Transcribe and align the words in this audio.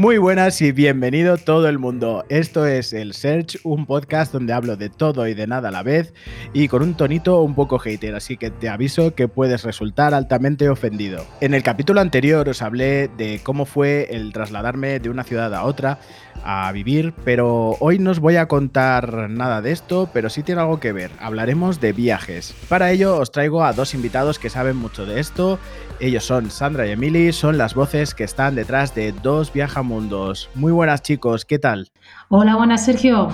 Muy 0.00 0.16
buenas 0.16 0.62
y 0.62 0.72
bienvenido 0.72 1.36
todo 1.36 1.68
el 1.68 1.78
mundo. 1.78 2.24
Esto 2.30 2.64
es 2.64 2.94
El 2.94 3.12
Search, 3.12 3.58
un 3.64 3.84
podcast 3.84 4.32
donde 4.32 4.54
hablo 4.54 4.78
de 4.78 4.88
todo 4.88 5.28
y 5.28 5.34
de 5.34 5.46
nada 5.46 5.68
a 5.68 5.72
la 5.72 5.82
vez 5.82 6.14
y 6.54 6.68
con 6.68 6.80
un 6.80 6.94
tonito 6.94 7.42
un 7.42 7.54
poco 7.54 7.78
hater, 7.78 8.14
así 8.14 8.38
que 8.38 8.48
te 8.48 8.70
aviso 8.70 9.14
que 9.14 9.28
puedes 9.28 9.62
resultar 9.62 10.14
altamente 10.14 10.70
ofendido. 10.70 11.26
En 11.42 11.52
el 11.52 11.62
capítulo 11.62 12.00
anterior 12.00 12.48
os 12.48 12.62
hablé 12.62 13.08
de 13.18 13.42
cómo 13.42 13.66
fue 13.66 14.08
el 14.10 14.32
trasladarme 14.32 15.00
de 15.00 15.10
una 15.10 15.22
ciudad 15.22 15.52
a 15.52 15.64
otra 15.64 15.98
a 16.44 16.72
vivir, 16.72 17.12
pero 17.22 17.76
hoy 17.80 17.98
no 17.98 18.10
os 18.10 18.20
voy 18.20 18.36
a 18.36 18.48
contar 18.48 19.28
nada 19.28 19.60
de 19.60 19.72
esto, 19.72 20.08
pero 20.14 20.30
sí 20.30 20.42
tiene 20.42 20.62
algo 20.62 20.80
que 20.80 20.92
ver. 20.92 21.10
Hablaremos 21.20 21.78
de 21.78 21.92
viajes. 21.92 22.54
Para 22.70 22.90
ello 22.90 23.18
os 23.18 23.32
traigo 23.32 23.64
a 23.64 23.74
dos 23.74 23.92
invitados 23.92 24.38
que 24.38 24.48
saben 24.48 24.76
mucho 24.76 25.04
de 25.04 25.20
esto. 25.20 25.58
Ellos 26.00 26.24
son 26.24 26.50
Sandra 26.50 26.86
y 26.86 26.92
Emily, 26.92 27.34
son 27.34 27.58
las 27.58 27.74
voces 27.74 28.14
que 28.14 28.24
están 28.24 28.54
detrás 28.54 28.94
de 28.94 29.12
Dos 29.12 29.52
Viajamundos. 29.90 30.48
Muy 30.54 30.70
buenas 30.70 31.02
chicos, 31.02 31.44
¿qué 31.44 31.58
tal? 31.58 31.88
Hola, 32.28 32.54
buenas 32.54 32.84
Sergio. 32.84 33.28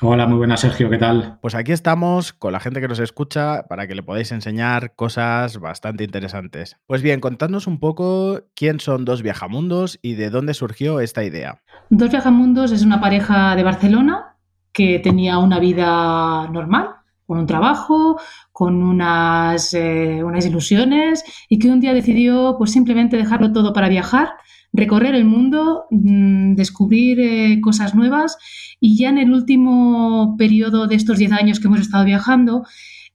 Hola, 0.00 0.26
muy 0.26 0.38
buenas 0.38 0.60
Sergio, 0.60 0.88
¿qué 0.88 0.96
tal? 0.96 1.38
Pues 1.42 1.54
aquí 1.54 1.72
estamos 1.72 2.32
con 2.32 2.52
la 2.52 2.60
gente 2.60 2.80
que 2.80 2.88
nos 2.88 3.00
escucha 3.00 3.64
para 3.68 3.86
que 3.86 3.94
le 3.94 4.02
podáis 4.02 4.32
enseñar 4.32 4.94
cosas 4.94 5.60
bastante 5.60 6.02
interesantes. 6.02 6.78
Pues 6.86 7.02
bien, 7.02 7.20
contadnos 7.20 7.66
un 7.66 7.78
poco 7.78 8.40
quién 8.56 8.80
son 8.80 9.04
Dos 9.04 9.22
Viajamundos 9.22 9.98
y 10.00 10.14
de 10.14 10.30
dónde 10.30 10.54
surgió 10.54 11.00
esta 11.00 11.22
idea. 11.22 11.60
Dos 11.90 12.08
Viajamundos 12.08 12.72
es 12.72 12.82
una 12.82 12.98
pareja 12.98 13.54
de 13.54 13.62
Barcelona 13.62 14.36
que 14.72 15.00
tenía 15.00 15.36
una 15.36 15.58
vida 15.58 16.48
normal, 16.50 16.94
con 17.26 17.38
un 17.38 17.46
trabajo, 17.46 18.18
con 18.52 18.82
unas, 18.82 19.74
eh, 19.74 20.24
unas 20.24 20.46
ilusiones 20.46 21.24
y 21.50 21.58
que 21.58 21.68
un 21.68 21.80
día 21.80 21.92
decidió 21.92 22.56
pues 22.56 22.72
simplemente 22.72 23.18
dejarlo 23.18 23.52
todo 23.52 23.74
para 23.74 23.90
viajar, 23.90 24.30
recorrer 24.72 25.14
el 25.14 25.24
mundo, 25.24 25.84
mmm, 25.90 26.54
descubrir 26.54 27.20
eh, 27.20 27.60
cosas 27.60 27.94
nuevas. 27.94 28.36
Y 28.80 28.96
ya 28.96 29.10
en 29.10 29.18
el 29.18 29.32
último 29.32 30.36
periodo 30.38 30.86
de 30.86 30.96
estos 30.96 31.18
10 31.18 31.32
años 31.32 31.60
que 31.60 31.66
hemos 31.66 31.80
estado 31.80 32.04
viajando, 32.04 32.64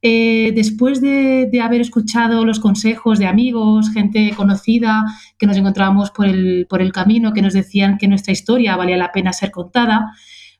eh, 0.01 0.51
después 0.55 1.01
de, 1.01 1.49
de, 1.51 1.61
haber 1.61 1.81
escuchado 1.81 2.45
los 2.45 2.59
consejos 2.59 3.17
de 3.17 3.25
amigos, 3.25 3.91
gente 3.91 4.33
conocida 4.35 5.03
que 5.39 5.47
nos 5.47 5.57
encontrábamos 5.57 6.11
por 6.11 6.27
el, 6.27 6.67
por 6.69 6.81
el 6.81 6.91
camino, 6.91 7.33
que 7.33 7.41
nos 7.41 7.53
decían 7.53 7.97
que 7.97 8.07
nuestra 8.07 8.33
historia 8.33 8.75
valía 8.75 8.97
la 8.97 9.11
pena 9.11 9.33
ser 9.33 9.49
contada, 9.49 10.11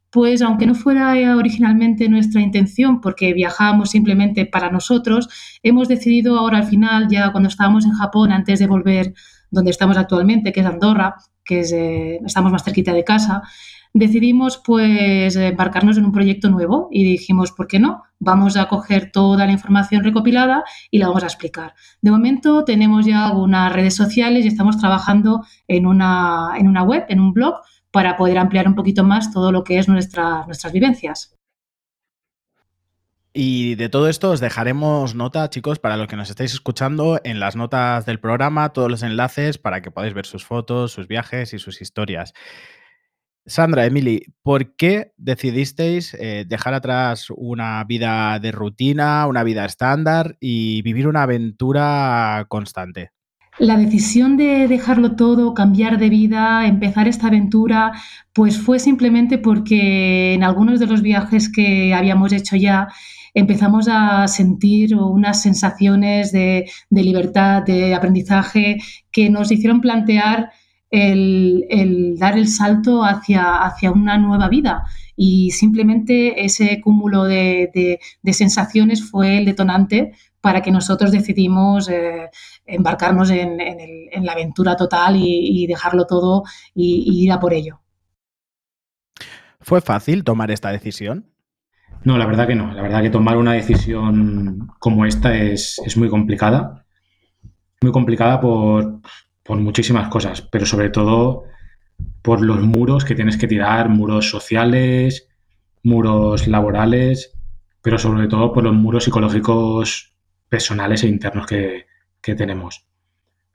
pues 0.10 0.42
aunque 0.42 0.66
no 0.66 0.74
fuera 0.76 1.36
originalmente 1.36 2.10
nuestra 2.10 2.42
intención, 2.42 3.02
porque 3.02 3.34
viajábamos 3.34 3.92
simplemente 3.92 4.46
para 4.46 4.72
nosotros, 4.72 5.28
hemos 5.62 5.90
decidido 5.90 6.40
ahora 6.40 6.60
al 6.60 6.68
final, 6.68 7.08
ya 7.10 7.32
cuando 7.32 7.50
estábamos 7.50 7.86
en 7.86 7.92
Japón, 7.92 8.32
antes 8.32 8.60
de 8.60 8.66
volver 8.66 9.14
donde 9.52 9.72
estamos 9.72 9.98
actualmente, 9.98 10.52
que 10.52 10.62
es 10.62 10.66
Andorra, 10.66 11.16
que 11.44 11.62
es, 11.62 11.72
eh, 11.72 12.20
estamos 12.26 12.52
más 12.52 12.64
cerquita 12.64 12.94
de 12.94 13.04
casa, 13.04 13.44
decidimos 13.94 14.62
pues 14.64 15.38
embarcarnos 15.38 15.98
en 15.98 16.06
un 16.06 16.12
proyecto 16.12 16.50
nuevo 16.50 16.90
y 16.92 17.06
dijimos, 17.06 17.54
¿por 17.54 17.68
qué 17.68 17.80
no? 17.80 18.04
Vamos 18.20 18.58
a 18.58 18.68
coger 18.68 19.12
toda 19.12 19.46
la 19.46 19.54
información 19.54 20.04
recopilada 20.04 20.66
y 20.92 20.98
la 20.98 21.08
vamos 21.08 21.24
a 21.24 21.28
explicar. 21.28 21.76
De 22.02 22.12
momento 22.12 22.66
tenemos 22.66 23.06
ya 23.06 23.26
algunas 23.26 23.72
redes 23.72 23.96
sociales 23.96 24.44
y 24.44 24.50
estamos 24.50 24.78
trabajando 24.78 25.46
en 25.68 25.86
una, 25.86 26.56
en 26.58 26.68
una 26.68 26.84
web, 26.84 27.06
en 27.08 27.22
un 27.22 27.32
blog, 27.32 27.56
para 27.92 28.18
poder 28.18 28.38
ampliar 28.38 28.68
un 28.68 28.76
poquito 28.76 29.06
más 29.06 29.32
todo 29.32 29.54
lo 29.54 29.64
que 29.64 29.80
es 29.80 29.88
nuestra, 29.88 30.46
nuestras 30.46 30.74
vivencias. 30.74 31.34
Y 33.38 33.76
de 33.76 33.90
todo 33.90 34.08
esto 34.08 34.32
os 34.32 34.40
dejaremos 34.40 35.14
nota, 35.14 35.50
chicos, 35.50 35.78
para 35.78 35.98
los 35.98 36.08
que 36.08 36.16
nos 36.16 36.30
estáis 36.30 36.54
escuchando, 36.54 37.20
en 37.26 37.42
las 37.42 37.58
notas 37.58 38.06
del 38.06 38.22
programa, 38.22 38.70
todos 38.70 38.90
los 38.90 39.04
enlaces 39.04 39.58
para 39.58 39.82
que 39.82 39.92
podáis 39.92 40.14
ver 40.14 40.26
sus 40.26 40.46
fotos, 40.46 40.94
sus 40.94 41.10
viajes 41.10 41.54
y 41.54 41.60
sus 41.60 41.82
historias. 41.82 42.34
Sandra, 43.46 43.86
Emily, 43.86 44.34
¿por 44.42 44.78
qué 44.78 45.12
decidisteis 45.18 46.14
eh, 46.14 46.46
dejar 46.48 46.76
atrás 46.76 47.28
una 47.30 47.84
vida 47.84 48.40
de 48.40 48.54
rutina, 48.54 49.28
una 49.28 49.44
vida 49.44 49.66
estándar 49.66 50.38
y 50.40 50.82
vivir 50.84 51.06
una 51.06 51.24
aventura 51.24 52.46
constante? 52.48 53.12
La 53.60 53.76
decisión 53.76 54.38
de 54.38 54.70
dejarlo 54.70 55.18
todo, 55.18 55.54
cambiar 55.54 55.98
de 55.98 56.08
vida, 56.08 56.66
empezar 56.68 57.10
esta 57.10 57.28
aventura, 57.28 57.92
pues 58.32 58.58
fue 58.58 58.80
simplemente 58.80 59.38
porque 59.38 60.36
en 60.36 60.44
algunos 60.44 60.80
de 60.80 60.88
los 60.88 61.02
viajes 61.02 61.52
que 61.52 61.94
habíamos 61.94 62.32
hecho 62.32 62.56
ya 62.56 62.88
empezamos 63.36 63.88
a 63.92 64.28
sentir 64.28 64.96
unas 64.96 65.42
sensaciones 65.42 66.32
de, 66.32 66.66
libertad, 66.90 67.64
de 67.64 67.94
aprendizaje, 67.94 68.78
que 69.12 69.30
nos 69.30 69.52
hicieron 69.52 69.82
plantear 69.82 70.52
el, 70.90 72.16
dar 72.18 72.38
el 72.38 72.48
salto 72.48 73.04
hacia, 73.04 73.92
una 73.94 74.18
nueva 74.18 74.48
vida. 74.48 74.86
Y 75.18 75.52
simplemente 75.52 76.46
ese 76.46 76.80
cúmulo 76.82 77.26
de, 77.26 78.00
sensaciones 78.32 79.04
fue 79.04 79.38
el 79.38 79.46
detonante 79.46 80.14
para 80.40 80.62
que 80.62 80.72
nosotros 80.72 81.12
decidimos 81.12 81.90
eh, 81.90 82.30
embarcarnos 82.66 83.32
en, 83.32 83.58
la 84.24 84.32
aventura 84.32 84.78
total 84.78 85.18
y, 85.18 85.64
y 85.64 85.68
dejarlo 85.68 86.06
todo 86.06 86.44
y, 86.74 87.04
y, 87.06 87.26
ir 87.26 87.32
a 87.34 87.40
por 87.40 87.54
ello. 87.54 87.82
¿Fue 89.60 89.82
fácil 89.82 90.24
tomar 90.24 90.52
esta 90.52 90.70
decisión? 90.70 91.35
No, 92.06 92.20
la 92.20 92.28
verdad 92.28 92.48
que 92.48 92.56
no. 92.56 92.72
La 92.72 92.84
verdad 92.84 93.02
que 93.02 93.10
tomar 93.10 93.36
una 93.36 93.54
decisión 93.54 94.70
como 94.80 95.06
esta 95.06 95.36
es, 95.36 95.82
es 95.84 95.98
muy 95.98 96.08
complicada. 96.08 96.86
Muy 97.82 97.92
complicada 97.92 98.40
por, 98.40 99.02
por 99.44 99.58
muchísimas 99.58 100.08
cosas, 100.10 100.42
pero 100.42 100.66
sobre 100.66 100.90
todo 100.90 101.44
por 102.22 102.42
los 102.42 102.62
muros 102.62 103.06
que 103.06 103.16
tienes 103.16 103.38
que 103.38 103.48
tirar, 103.48 103.90
muros 103.90 104.30
sociales, 104.30 105.30
muros 105.84 106.48
laborales, 106.48 107.34
pero 107.82 107.98
sobre 107.98 108.28
todo 108.28 108.54
por 108.54 108.64
los 108.64 108.74
muros 108.74 109.04
psicológicos 109.04 110.14
personales 110.48 111.04
e 111.04 111.08
internos 111.08 111.48
que, 111.48 111.88
que 112.22 112.36
tenemos. 112.36 112.86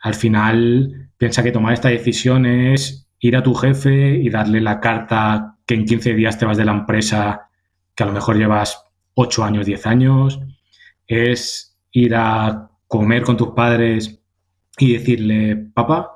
Al 0.00 0.14
final, 0.14 1.10
piensa 1.18 1.42
que 1.42 1.52
tomar 1.52 1.74
esta 1.74 1.88
decisión 1.88 2.46
es 2.46 3.08
ir 3.20 3.36
a 3.36 3.42
tu 3.42 3.54
jefe 3.54 4.16
y 4.16 4.28
darle 4.28 4.60
la 4.60 4.80
carta 4.80 5.56
que 5.66 5.74
en 5.74 5.84
15 5.84 6.14
días 6.14 6.38
te 6.38 6.46
vas 6.46 6.56
de 6.56 6.64
la 6.64 6.72
empresa 6.72 7.49
que 8.00 8.04
a 8.04 8.06
lo 8.06 8.12
mejor 8.14 8.38
llevas 8.38 8.82
8 9.12 9.44
años, 9.44 9.66
10 9.66 9.86
años, 9.86 10.40
es 11.06 11.78
ir 11.92 12.14
a 12.14 12.70
comer 12.88 13.22
con 13.22 13.36
tus 13.36 13.50
padres 13.50 14.22
y 14.78 14.94
decirle, 14.94 15.56
papá, 15.74 16.12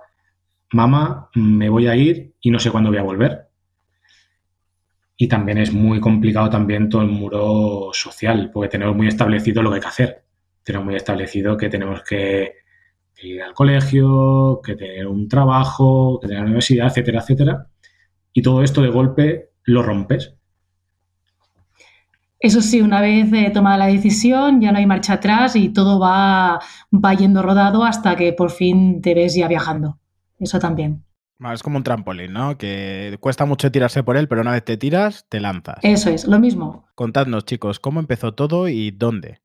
mamá, 0.72 1.28
me 1.34 1.68
voy 1.68 1.88
a 1.88 1.94
ir 1.94 2.34
y 2.40 2.50
no 2.50 2.58
sé 2.58 2.70
cuándo 2.70 2.88
voy 2.88 2.98
a 2.98 3.02
volver. 3.02 3.48
Y 5.16 5.28
también 5.28 5.58
es 5.58 5.72
muy 5.72 6.00
complicado 6.00 6.48
también 6.48 6.88
todo 6.88 7.02
el 7.02 7.08
muro 7.08 7.90
social, 7.92 8.50
porque 8.50 8.70
tenemos 8.70 8.96
muy 8.96 9.08
establecido 9.08 9.62
lo 9.62 9.70
que 9.70 9.76
hay 9.76 9.82
que 9.82 9.88
hacer 9.88 10.24
tenemos 10.64 10.86
muy 10.86 10.96
establecido 10.96 11.56
que 11.56 11.68
tenemos 11.68 12.02
que 12.02 12.54
ir 13.22 13.42
al 13.42 13.54
colegio, 13.54 14.60
que 14.64 14.74
tener 14.74 15.06
un 15.06 15.28
trabajo, 15.28 16.18
que 16.20 16.26
tener 16.26 16.40
una 16.40 16.48
universidad, 16.48 16.88
etcétera, 16.88 17.20
etcétera. 17.20 17.66
Y 18.32 18.42
todo 18.42 18.62
esto 18.62 18.82
de 18.82 18.88
golpe 18.88 19.50
lo 19.64 19.82
rompes. 19.82 20.34
Eso 22.44 22.60
sí, 22.60 22.82
una 22.82 23.00
vez 23.00 23.32
eh, 23.32 23.50
tomada 23.54 23.78
la 23.78 23.86
decisión, 23.86 24.60
ya 24.60 24.70
no 24.70 24.76
hay 24.76 24.84
marcha 24.84 25.14
atrás 25.14 25.56
y 25.56 25.70
todo 25.70 25.98
va, 25.98 26.60
va 26.92 27.14
yendo 27.14 27.40
rodado 27.40 27.84
hasta 27.84 28.16
que 28.16 28.34
por 28.34 28.50
fin 28.50 29.00
te 29.00 29.14
ves 29.14 29.34
ya 29.34 29.48
viajando. 29.48 29.98
Eso 30.38 30.58
también. 30.58 31.02
Es 31.54 31.62
como 31.62 31.78
un 31.78 31.84
trampolín, 31.84 32.34
¿no? 32.34 32.58
Que 32.58 33.16
cuesta 33.18 33.46
mucho 33.46 33.72
tirarse 33.72 34.02
por 34.02 34.18
él, 34.18 34.28
pero 34.28 34.42
una 34.42 34.52
vez 34.52 34.62
te 34.62 34.76
tiras, 34.76 35.24
te 35.30 35.40
lanzas. 35.40 35.78
Eso 35.80 36.10
es, 36.10 36.26
lo 36.26 36.38
mismo. 36.38 36.84
Contadnos, 36.94 37.46
chicos, 37.46 37.80
¿cómo 37.80 37.98
empezó 37.98 38.34
todo 38.34 38.68
y 38.68 38.90
dónde? 38.90 39.40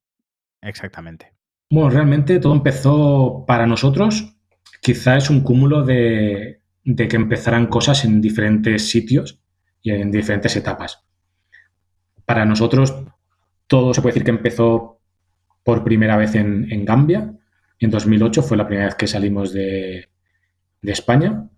Exactamente. 0.61 1.31
Bueno, 1.69 1.91
realmente 1.91 2.37
todo 2.39 2.53
empezó 2.53 3.45
para 3.47 3.65
nosotros, 3.65 4.35
quizá 4.81 5.15
es 5.15 5.29
un 5.29 5.39
cúmulo 5.39 5.85
de, 5.85 6.63
de 6.83 7.07
que 7.07 7.15
empezaran 7.15 7.67
cosas 7.67 8.03
en 8.03 8.19
diferentes 8.19 8.89
sitios 8.89 9.39
y 9.81 9.91
en 9.91 10.11
diferentes 10.11 10.53
etapas. 10.57 11.05
Para 12.29 12.45
nosotros, 12.45 12.93
todo 13.65 13.91
se 13.91 14.03
puede 14.03 14.13
decir 14.13 14.23
que 14.23 14.29
empezó 14.29 14.99
por 15.63 15.83
primera 15.83 16.15
vez 16.15 16.35
en, 16.35 16.71
en 16.71 16.85
Gambia. 16.85 17.33
En 17.79 17.89
2008 17.89 18.43
fue 18.43 18.55
la 18.55 18.67
primera 18.67 18.85
vez 18.85 18.93
que 18.93 19.07
salimos 19.07 19.51
de, 19.51 20.07
España. 20.83 21.49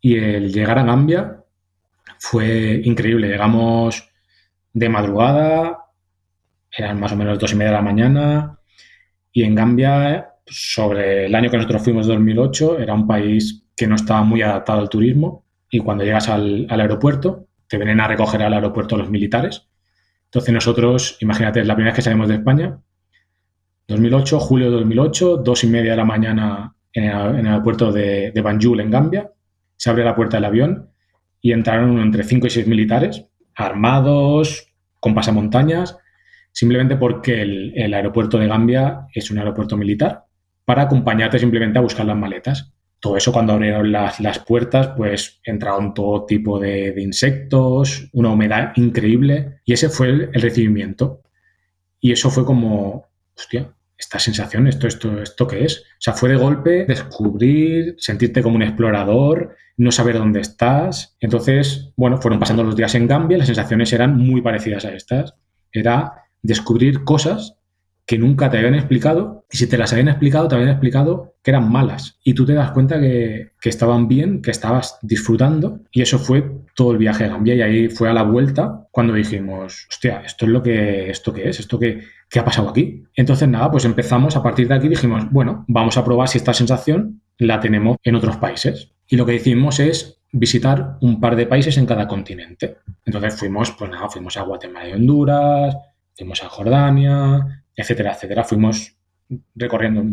Y 0.00 0.18
el 0.18 0.52
llegar 0.52 0.78
a 0.78 0.84
Gambia 0.84 1.42
fue 2.20 2.80
increíble. 2.84 3.26
Llegamos 3.26 4.08
de 4.72 4.88
madrugada, 4.88 5.78
eran 6.70 7.00
más 7.00 7.10
o 7.10 7.16
menos 7.16 7.40
dos 7.40 7.52
y 7.52 7.56
media 7.56 7.72
de 7.72 7.76
la 7.78 7.82
mañana, 7.82 8.60
y 9.32 9.42
en 9.42 9.56
Gambia, 9.56 10.28
sobre 10.46 11.26
el 11.26 11.34
año 11.34 11.50
que 11.50 11.56
nosotros 11.56 11.82
fuimos, 11.82 12.06
2008, 12.06 12.78
era 12.78 12.94
un 12.94 13.08
país 13.08 13.64
que 13.74 13.88
no 13.88 13.96
estaba 13.96 14.22
muy 14.22 14.42
adaptado 14.42 14.78
al 14.78 14.88
turismo, 14.88 15.44
y 15.68 15.80
cuando 15.80 16.04
llegas 16.04 16.28
al, 16.28 16.68
al 16.70 16.80
aeropuerto, 16.80 17.48
te 17.66 17.78
vienen 17.78 17.98
a 17.98 18.06
recoger 18.06 18.44
al 18.44 18.54
aeropuerto 18.54 18.96
los 18.96 19.10
militares. 19.10 19.71
Entonces 20.32 20.54
nosotros, 20.54 21.18
imagínate, 21.20 21.60
es 21.60 21.66
la 21.66 21.74
primera 21.74 21.92
vez 21.92 21.96
que 21.96 22.02
salimos 22.02 22.28
de 22.28 22.36
España, 22.36 22.78
2008, 23.88 24.40
julio 24.40 24.70
de 24.70 24.78
2008, 24.78 25.36
dos 25.38 25.64
y 25.64 25.66
media 25.66 25.90
de 25.90 25.96
la 25.98 26.04
mañana 26.04 26.74
en 26.92 27.04
el, 27.04 27.46
aeropuerto 27.46 27.92
de, 27.92 28.32
de, 28.32 28.40
Banjul, 28.40 28.80
en 28.80 28.90
Gambia, 28.90 29.30
se 29.76 29.90
abre 29.90 30.04
la 30.04 30.14
puerta 30.14 30.38
del 30.38 30.46
avión 30.46 30.88
y 31.40 31.52
entraron 31.52 31.98
entre 31.98 32.22
5 32.22 32.46
y 32.46 32.50
6 32.50 32.66
militares, 32.66 33.26
armados, 33.54 34.72
con 35.00 35.14
pasamontañas, 35.14 35.98
simplemente 36.52 36.96
porque 36.96 37.42
el, 37.42 37.92
aeropuerto 37.92 38.38
de 38.38 38.46
Gambia 38.46 39.08
es 39.12 39.30
un 39.30 39.38
aeropuerto 39.38 39.76
militar, 39.76 40.24
para 40.64 40.82
acompañarte 40.82 41.38
simplemente 41.38 41.78
a 41.78 41.82
buscar 41.82 42.06
las 42.06 42.16
maletas. 42.16 42.72
Todo 43.02 43.16
eso 43.16 43.32
cuando 43.32 43.54
abrieron 43.54 43.90
las, 43.90 44.38
puertas, 44.46 44.90
pues 44.96 45.40
entraron 45.42 45.92
todo 45.92 46.24
tipo 46.24 46.60
de, 46.60 46.94
insectos, 46.98 48.08
una 48.12 48.30
humedad 48.30 48.70
increíble, 48.76 49.60
y 49.64 49.72
ese 49.72 49.88
fue 49.88 50.06
el 50.06 50.32
recibimiento. 50.34 51.20
Y 51.98 52.12
eso 52.12 52.30
fue 52.30 52.44
como, 52.44 53.08
hostia, 53.36 53.74
esta 53.98 54.20
sensación, 54.20 54.68
esto, 54.68 54.86
esto, 54.86 55.20
esto 55.20 55.48
qué 55.48 55.64
es. 55.64 55.80
O 55.80 55.98
sea, 55.98 56.14
fue 56.14 56.28
de 56.28 56.36
golpe 56.36 56.84
descubrir, 56.86 57.96
sentirte 57.98 58.40
como 58.40 58.54
un 58.54 58.62
explorador, 58.62 59.56
no 59.76 59.90
saber 59.90 60.16
dónde 60.16 60.38
estás. 60.38 61.16
Entonces, 61.18 61.92
bueno, 61.96 62.18
fueron 62.18 62.38
pasando 62.38 62.62
los 62.62 62.76
días 62.76 62.94
en 62.94 63.08
Gambia, 63.08 63.36
las 63.36 63.48
sensaciones 63.48 63.92
eran 63.92 64.16
muy 64.16 64.42
parecidas 64.42 64.84
a 64.84 64.94
estas. 64.94 65.34
Era 65.72 66.22
descubrir 66.40 67.02
cosas 67.02 67.58
que 68.06 68.18
nunca 68.18 68.50
te 68.50 68.58
habían 68.58 68.74
explicado 68.74 69.44
y 69.50 69.56
si 69.56 69.68
te 69.68 69.78
las 69.78 69.92
habían 69.92 70.08
explicado, 70.08 70.48
te 70.48 70.54
habían 70.54 70.70
explicado 70.70 71.34
que 71.42 71.50
eran 71.50 71.70
malas 71.70 72.18
y 72.24 72.34
tú 72.34 72.44
te 72.44 72.54
das 72.54 72.72
cuenta 72.72 73.00
que, 73.00 73.52
que, 73.60 73.68
estaban 73.68 74.08
bien, 74.08 74.42
que 74.42 74.50
estabas 74.50 74.98
disfrutando 75.02 75.80
y 75.90 76.02
eso 76.02 76.18
fue 76.18 76.62
todo 76.74 76.92
el 76.92 76.98
viaje 76.98 77.24
a 77.24 77.28
Gambia 77.28 77.54
y 77.54 77.62
ahí 77.62 77.88
fue 77.88 78.08
a 78.08 78.12
la 78.12 78.22
vuelta 78.22 78.86
cuando 78.90 79.14
dijimos, 79.14 79.86
hostia, 79.90 80.22
esto 80.24 80.46
es 80.46 80.50
lo 80.50 80.62
que, 80.62 81.10
esto 81.10 81.32
que 81.32 81.48
es, 81.48 81.60
esto 81.60 81.78
que, 81.78 82.02
¿qué 82.28 82.38
ha 82.38 82.44
pasado 82.44 82.68
aquí? 82.68 83.04
Entonces, 83.14 83.48
nada, 83.48 83.70
pues 83.70 83.84
empezamos 83.84 84.36
a 84.36 84.42
partir 84.42 84.68
de 84.68 84.74
aquí, 84.74 84.88
dijimos, 84.88 85.30
bueno, 85.30 85.64
vamos 85.68 85.96
a 85.96 86.04
probar 86.04 86.28
si 86.28 86.38
esta 86.38 86.54
sensación 86.54 87.22
la 87.38 87.60
tenemos 87.60 87.96
en 88.02 88.14
otros 88.14 88.36
países. 88.36 88.92
Y 89.06 89.16
lo 89.16 89.26
que 89.26 89.34
hicimos 89.34 89.80
es 89.80 90.20
visitar 90.32 90.96
un 91.00 91.20
par 91.20 91.36
de 91.36 91.46
países 91.46 91.76
en 91.76 91.86
cada 91.86 92.08
continente. 92.08 92.78
Entonces 93.04 93.36
fuimos, 93.36 93.72
pues 93.72 93.90
nada, 93.90 94.08
fuimos 94.08 94.36
a 94.36 94.42
Guatemala 94.42 94.88
y 94.88 94.92
Honduras, 94.92 95.76
fuimos 96.14 96.42
a 96.42 96.48
Jordania, 96.48 97.61
etcétera, 97.76 98.12
etcétera. 98.12 98.44
Fuimos 98.44 98.96
recorriendo 99.54 100.04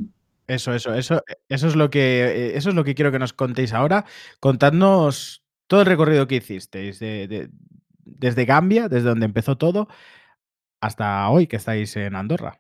eso, 0.48 0.74
eso, 0.74 0.96
eso, 0.96 1.24
eso 1.48 1.68
es 1.68 1.76
lo 1.76 1.92
que 1.92 2.54
eso 2.56 2.70
es 2.70 2.76
lo 2.76 2.84
que 2.84 2.96
quiero 2.96 3.12
que 3.12 3.20
nos 3.20 3.34
contéis 3.34 3.74
ahora. 3.74 4.06
Contadnos 4.40 5.44
todo 5.68 5.82
el 5.82 5.86
recorrido 5.86 6.28
que 6.28 6.38
hicisteis 6.38 7.00
desde 7.00 8.46
Gambia, 8.46 8.90
desde 8.90 9.10
donde 9.10 9.28
empezó 9.28 9.58
todo, 9.58 9.88
hasta 10.82 11.30
hoy 11.30 11.46
que 11.46 11.58
estáis 11.58 11.96
en 11.98 12.16
Andorra. 12.16 12.60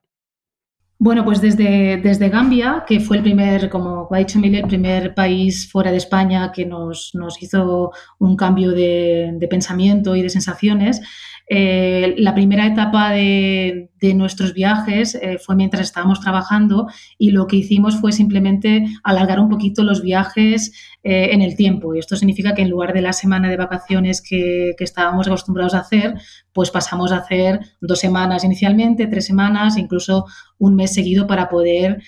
Bueno, 1.02 1.24
pues 1.24 1.40
desde, 1.40 1.98
desde 1.98 2.28
Gambia, 2.28 2.84
que 2.86 3.00
fue 3.00 3.18
el 3.18 3.24
primer, 3.24 3.69
como 3.69 4.07
ha 4.12 4.18
dicho 4.18 4.38
Emilio, 4.38 4.60
el 4.60 4.68
primer 4.68 5.16
país 5.16 5.72
fuera 5.72 5.92
de 5.92 5.98
España 5.98 6.52
que 6.52 6.66
nos, 6.66 7.12
nos 7.16 7.42
hizo 7.42 7.92
un 8.19 8.36
cambio 8.36 8.72
de, 8.72 9.31
de 9.34 9.48
pensamiento 9.48 10.13
y 10.16 10.22
de 10.22 10.30
sensaciones, 10.30 11.02
eh, 11.51 12.13
la 12.18 12.36
primera 12.36 12.68
etapa 12.68 13.10
de, 13.10 13.90
nuestros 14.13 14.54
viajes 14.54 15.16
eh, 15.16 15.40
fue 15.40 15.56
mientras 15.56 15.81
estábamos 15.81 16.22
trabajando 16.22 16.88
y 17.18 17.31
lo 17.31 17.48
que 17.48 17.57
hicimos 17.57 18.00
fue 18.00 18.12
simplemente 18.12 18.86
alargar 19.04 19.40
un 19.40 19.50
poquito 19.50 19.84
los 19.84 20.01
viajes 20.01 20.72
eh, 21.04 21.30
en 21.31 21.42
el 21.42 21.56
tiempo. 21.56 21.96
Y 21.96 22.00
esto 22.00 22.16
significa 22.16 22.54
que 22.54 22.62
en 22.62 22.69
lugar 22.69 22.94
de 22.94 23.01
la 23.01 23.13
semana 23.13 23.50
de 23.50 23.57
vacaciones 23.57 24.22
que, 24.22 24.75
estábamos 24.80 25.28
acostumbrados 25.28 25.74
a 25.74 25.80
hacer, 25.80 26.13
pues 26.54 26.69
pasamos 26.69 27.12
a 27.12 27.18
hacer 27.18 27.60
dos 27.81 28.00
semanas 28.00 28.44
inicialmente, 28.44 29.07
tres 29.07 29.25
semanas, 29.25 29.78
incluso 29.78 30.25
un 30.60 30.75
mes 30.75 30.94
seguido 30.94 31.25
para 31.25 31.50
poder 31.50 32.02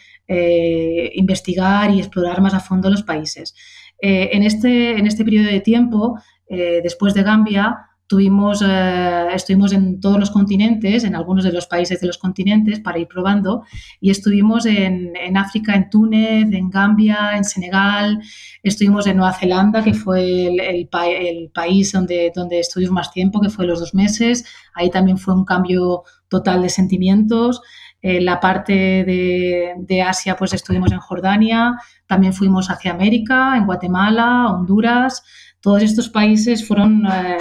investigar 1.16 1.92
y 1.92 2.00
explorar 2.00 2.40
más 2.40 2.54
a 2.54 2.62
fondo 2.62 2.90
los 2.90 3.04
países. 3.04 3.54
en, 4.00 4.44
este, 4.44 4.98
en 4.98 5.06
este 5.06 5.26
periodo 5.26 5.52
de 5.52 5.60
tiempo, 5.60 6.18
después 6.48 7.14
de 7.14 7.24
Gambia, 7.24 7.91
Tuvimos, 8.12 8.62
eh, 8.62 9.28
estuvimos 9.34 9.72
en 9.72 10.02
todos 10.02 10.20
los 10.20 10.32
continentes, 10.32 11.06
en 11.06 11.16
algunos 11.16 11.46
de 11.46 11.54
los 11.54 11.66
países 11.66 12.02
de 12.02 12.08
los 12.08 12.18
continentes 12.18 12.82
para 12.82 13.00
ir 13.00 13.08
probando 13.08 13.64
y 14.02 14.10
estuvimos 14.10 14.66
en, 14.66 15.38
África, 15.38 15.76
en 15.76 15.90
Túnez, 15.90 16.52
en 16.52 16.70
Gambia, 16.70 17.38
en 17.38 17.46
Senegal, 17.46 18.20
estuvimos 18.64 19.08
en 19.08 19.16
Nueva 19.16 19.32
Zelanda, 19.32 19.82
que 19.82 19.94
fue 19.94 20.48
el, 20.48 20.90
país 21.54 21.94
donde, 21.94 22.34
donde 22.36 22.60
estuvimos 22.60 22.92
más 22.92 23.14
tiempo, 23.14 23.40
que 23.40 23.50
fue 23.50 23.66
los 23.66 23.80
dos 23.80 23.94
meses. 23.94 24.44
Ahí 24.74 24.90
también 24.90 25.18
fue 25.18 25.34
un 25.34 25.46
cambio 25.46 26.04
total 26.28 26.64
de 26.64 26.70
sentimientos. 26.70 27.62
En 28.02 28.26
la 28.26 28.42
parte 28.42 28.74
de, 28.74 29.74
de, 29.78 30.02
Asia, 30.02 30.36
pues 30.36 30.54
estuvimos 30.54 30.92
en 30.92 31.00
Jordania, 31.00 31.78
también 32.08 32.34
fuimos 32.34 32.70
hacia 32.70 32.92
América, 32.92 33.56
en 33.56 33.68
Guatemala, 33.68 34.48
Honduras, 34.50 35.24
todos 35.62 35.84
estos 35.84 36.10
países 36.10 36.68
fueron 36.68 37.06
eh, 37.06 37.38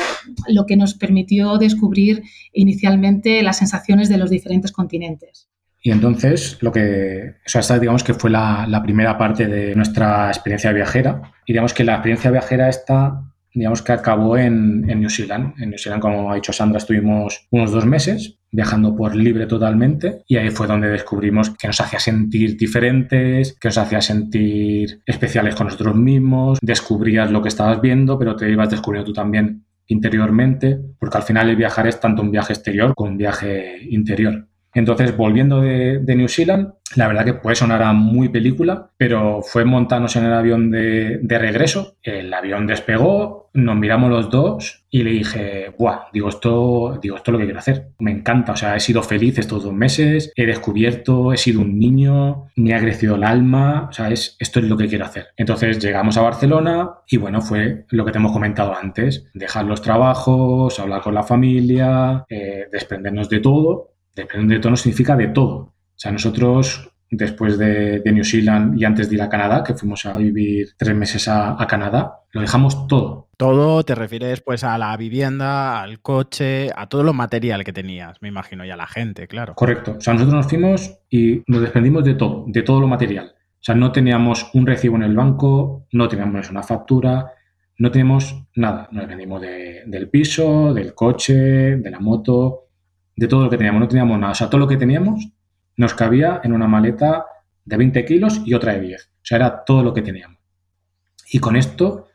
lo 0.49 0.67
que 0.67 0.77
nos 0.77 0.95
permitió 0.95 1.59
descubrir 1.59 2.23
inicialmente 2.53 3.43
las 3.43 3.59
sensaciones 3.59 4.09
de 4.09 4.19
los 4.19 4.31
diferentes 4.31 4.73
continentes. 4.73 5.49
Y 5.83 5.91
entonces, 5.91 6.59
lo 6.61 6.71
que, 6.71 7.37
o 7.47 7.63
sea, 7.63 7.79
digamos 7.79 8.05
que 8.05 8.13
fue 8.13 8.29
la, 8.29 8.67
la, 8.69 8.83
primera 8.83 9.17
parte 9.17 9.47
de 9.47 9.75
nuestra 9.75 10.29
experiencia 10.29 10.73
viajera. 10.73 11.33
Y 11.47 11.55
digamos 11.55 11.73
que 11.73 11.85
la 11.85 11.95
experiencia 11.95 12.31
viajera 12.31 12.69
esta 12.69 13.25
digamos 13.53 13.83
que 13.83 13.93
acabó 13.93 14.37
en, 14.37 14.89
en, 14.89 15.01
New 15.01 15.11
Zealand. 15.11 15.55
En 15.61 15.71
New 15.71 15.79
Zealand, 15.79 16.03
como 16.03 16.31
ha 16.31 16.37
dicho 16.37 16.53
Sandra, 16.53 16.79
estuvimos 16.79 17.49
unos 17.51 17.73
dos 17.73 17.87
meses 17.87 18.40
viajando 18.53 18.97
por 18.97 19.15
libre 19.15 19.47
totalmente 19.47 20.23
y 20.27 20.37
ahí 20.37 20.51
fue 20.51 20.67
donde 20.67 20.89
descubrimos 20.89 21.51
que 21.51 21.67
nos 21.67 21.81
hacía 21.81 22.01
sentir 22.01 22.57
diferentes, 22.57 23.57
que 23.61 23.69
nos 23.69 23.79
hacía 23.79 24.01
sentir 24.01 25.01
especiales 25.07 25.55
con 25.55 25.67
nosotros 25.67 25.95
mismos, 25.95 26.59
descubrías 26.61 27.31
lo 27.31 27.43
que 27.43 27.49
estabas 27.49 27.81
viendo, 27.81 28.19
pero 28.19 28.37
te 28.37 28.51
ibas 28.51 28.71
descubriendo 28.71 29.07
tú 29.07 29.13
también 29.13 29.65
interiormente, 29.87 30.79
porque 30.99 31.19
al 31.19 31.25
final 31.25 31.49
el 31.49 31.57
viajar 31.57 31.87
es 31.87 31.99
tanto 32.01 32.23
un 32.23 32.31
viaje 32.31 32.53
exterior 32.53 32.95
como 32.95 33.11
un 33.11 33.17
viaje 33.17 33.79
interior. 33.91 34.47
Entonces, 34.73 35.17
volviendo 35.17 35.61
de, 35.61 35.99
de, 35.99 36.15
New 36.15 36.29
Zealand, 36.29 36.75
la 36.95 37.09
verdad 37.09 37.25
que 37.25 37.35
puede 37.35 37.57
sonar 37.57 37.83
a 37.83 37.93
muy 37.93 38.29
película, 38.29 38.91
pero 38.97 39.43
fue 39.43 39.65
montarnos 39.65 40.15
en 40.17 40.27
el 40.27 40.33
avión 40.33 40.71
de, 40.71 41.19
de, 41.23 41.39
regreso. 41.39 41.97
El 42.03 42.33
avión 42.33 42.67
despegó, 42.67 43.51
nos 43.53 43.77
miramos 43.77 44.11
los 44.11 44.31
dos 44.31 44.87
y 44.91 45.03
le 45.03 45.11
dije, 45.11 45.75
¡buah! 45.77 46.07
Digo 46.13 46.29
esto, 46.29 46.99
digo, 47.03 47.17
esto 47.17 47.31
es 47.31 47.33
lo 47.33 47.39
que 47.39 47.45
quiero 47.45 47.59
hacer. 47.59 47.89
Me 47.99 48.13
encanta, 48.13 48.53
o 48.53 48.57
sea, 48.57 48.77
he 48.77 48.81
sido 48.81 49.03
feliz 49.03 49.39
estos 49.39 49.65
dos 49.65 49.73
meses, 49.73 50.33
he 50.37 50.47
descubierto, 50.47 51.33
he 51.33 51.37
sido 51.37 51.61
un 51.61 51.79
niño, 51.79 52.47
me 52.55 52.75
ha 52.75 52.81
crecido 52.81 53.17
el 53.17 53.25
alma, 53.25 53.89
o 53.91 53.93
sea, 53.93 54.11
es, 54.11 54.37
esto 54.39 54.61
es 54.61 54.67
lo 54.67 54.77
que 54.77 54.89
quiero 54.89 55.05
hacer. 55.05 55.29
Entonces 55.37 55.81
llegamos 55.81 56.17
a 56.17 56.23
Barcelona 56.23 56.91
y 57.09 57.17
bueno, 57.17 57.41
fue 57.41 57.87
lo 57.91 58.05
que 58.05 58.13
te 58.13 58.19
hemos 58.19 58.33
comentado 58.33 58.75
antes, 58.75 59.27
dejar 59.35 59.65
los 59.65 59.83
trabajos, 59.83 60.79
hablar 60.79 61.03
con 61.03 61.15
la 61.15 61.25
familia, 61.25 62.25
eh, 62.29 62.67
desprendernos 62.71 63.29
de 63.29 63.41
todo 63.41 63.91
Depende 64.21 64.55
de 64.55 64.61
todo 64.61 64.77
significa 64.77 65.17
de 65.17 65.29
todo. 65.29 65.57
O 65.57 65.75
sea, 65.97 66.13
nosotros 66.13 66.91
después 67.11 67.59
de, 67.59 68.03
New 68.05 68.25
Zealand 68.25 68.79
y 68.79 68.85
antes 68.85 69.09
de 69.09 69.17
ir 69.17 69.23
a 69.23 69.29
Canadá, 69.29 69.65
que 69.65 69.75
fuimos 69.75 70.07
a 70.07 70.13
vivir 70.13 70.71
tres 70.77 70.95
meses 70.95 71.27
a, 71.29 71.57
Canadá, 71.69 72.21
lo 72.33 72.41
dejamos 72.41 72.87
todo. 72.87 73.29
Todo 73.37 73.83
te 73.85 73.95
refieres 73.95 74.41
pues 74.41 74.63
a 74.65 74.79
la 74.79 74.97
vivienda, 74.97 75.83
al 75.83 76.01
coche, 76.01 76.71
a 76.75 76.87
todo 76.89 77.03
lo 77.03 77.13
material 77.13 77.65
que 77.65 77.73
tenías, 77.73 78.21
me 78.21 78.29
imagino, 78.29 78.65
y 78.65 78.71
a 78.71 78.77
la 78.77 78.87
gente, 78.87 79.27
claro. 79.27 79.55
Correcto. 79.55 79.97
O 79.99 80.01
sea, 80.01 80.15
nosotros 80.15 80.37
nos 80.37 80.47
fuimos 80.47 80.99
y 81.09 81.43
nos 81.47 81.63
desprendimos 81.63 82.05
de 82.05 82.15
todo, 82.15 82.45
de 82.47 82.63
todo 82.63 82.81
lo 82.81 82.87
material. 82.87 83.35
O 83.37 83.63
sea, 83.63 83.75
no 83.75 83.93
teníamos 83.93 84.51
un 84.55 84.67
recibo 84.67 84.97
en 84.97 85.03
el 85.03 85.17
banco, 85.17 85.87
no 85.93 86.09
teníamos 86.09 86.51
una 86.51 86.63
factura, 86.63 87.33
no 87.79 87.91
teníamos 87.91 88.45
nada. 88.57 88.89
Nos 88.93 89.09
vendimos 89.09 89.41
del 89.41 90.09
piso, 90.11 90.73
del 90.73 90.95
coche, 90.95 91.35
de 91.35 91.91
la 91.91 91.99
moto, 91.99 92.70
de 93.21 93.29
todo 93.29 93.45
lo 93.45 93.51
que 93.51 93.59
teníamos, 93.59 93.81
no 93.81 93.89
teníamos 93.89 94.19
nada. 94.19 94.33
O 94.33 94.35
sea, 94.35 94.49
todo 94.49 94.61
lo 94.61 94.67
que 94.67 94.79
teníamos 94.79 95.29
nos 95.77 95.93
cabía 95.93 96.41
en 96.43 96.55
una 96.55 96.67
maleta 96.67 97.27
de 97.67 97.77
20 97.77 98.07
kilos 98.07 98.41
y 98.47 98.55
otra 98.55 98.73
de 98.73 98.81
10. 98.81 99.03
O 99.05 99.19
sea, 99.21 99.37
era 99.37 99.63
todo 99.63 99.83
lo 99.83 99.93
que 99.93 100.01
teníamos. 100.01 100.39
Y 101.31 101.39
con 101.39 101.55
esto 101.55 102.09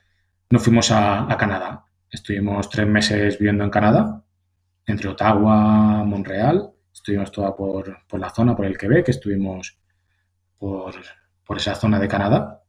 nos 0.50 0.64
fuimos 0.64 0.90
a, 0.90 1.28
Canadá. 1.38 1.86
Estuvimos 2.10 2.72
tres 2.72 2.88
meses 2.88 3.38
viviendo 3.38 3.64
en 3.64 3.70
Canadá, 3.70 4.24
entre 4.88 5.10
Ottawa, 5.10 6.04
Montreal. 6.04 6.72
Estuvimos 6.92 7.32
toda 7.32 7.56
por, 7.56 8.00
la 8.14 8.30
zona, 8.32 8.56
por 8.56 8.66
el 8.66 8.76
Quebec, 8.76 9.08
estuvimos 9.08 9.78
por, 10.58 10.96
por, 11.46 11.58
esa 11.58 11.76
zona 11.76 12.00
de 12.00 12.08
Canadá. 12.08 12.64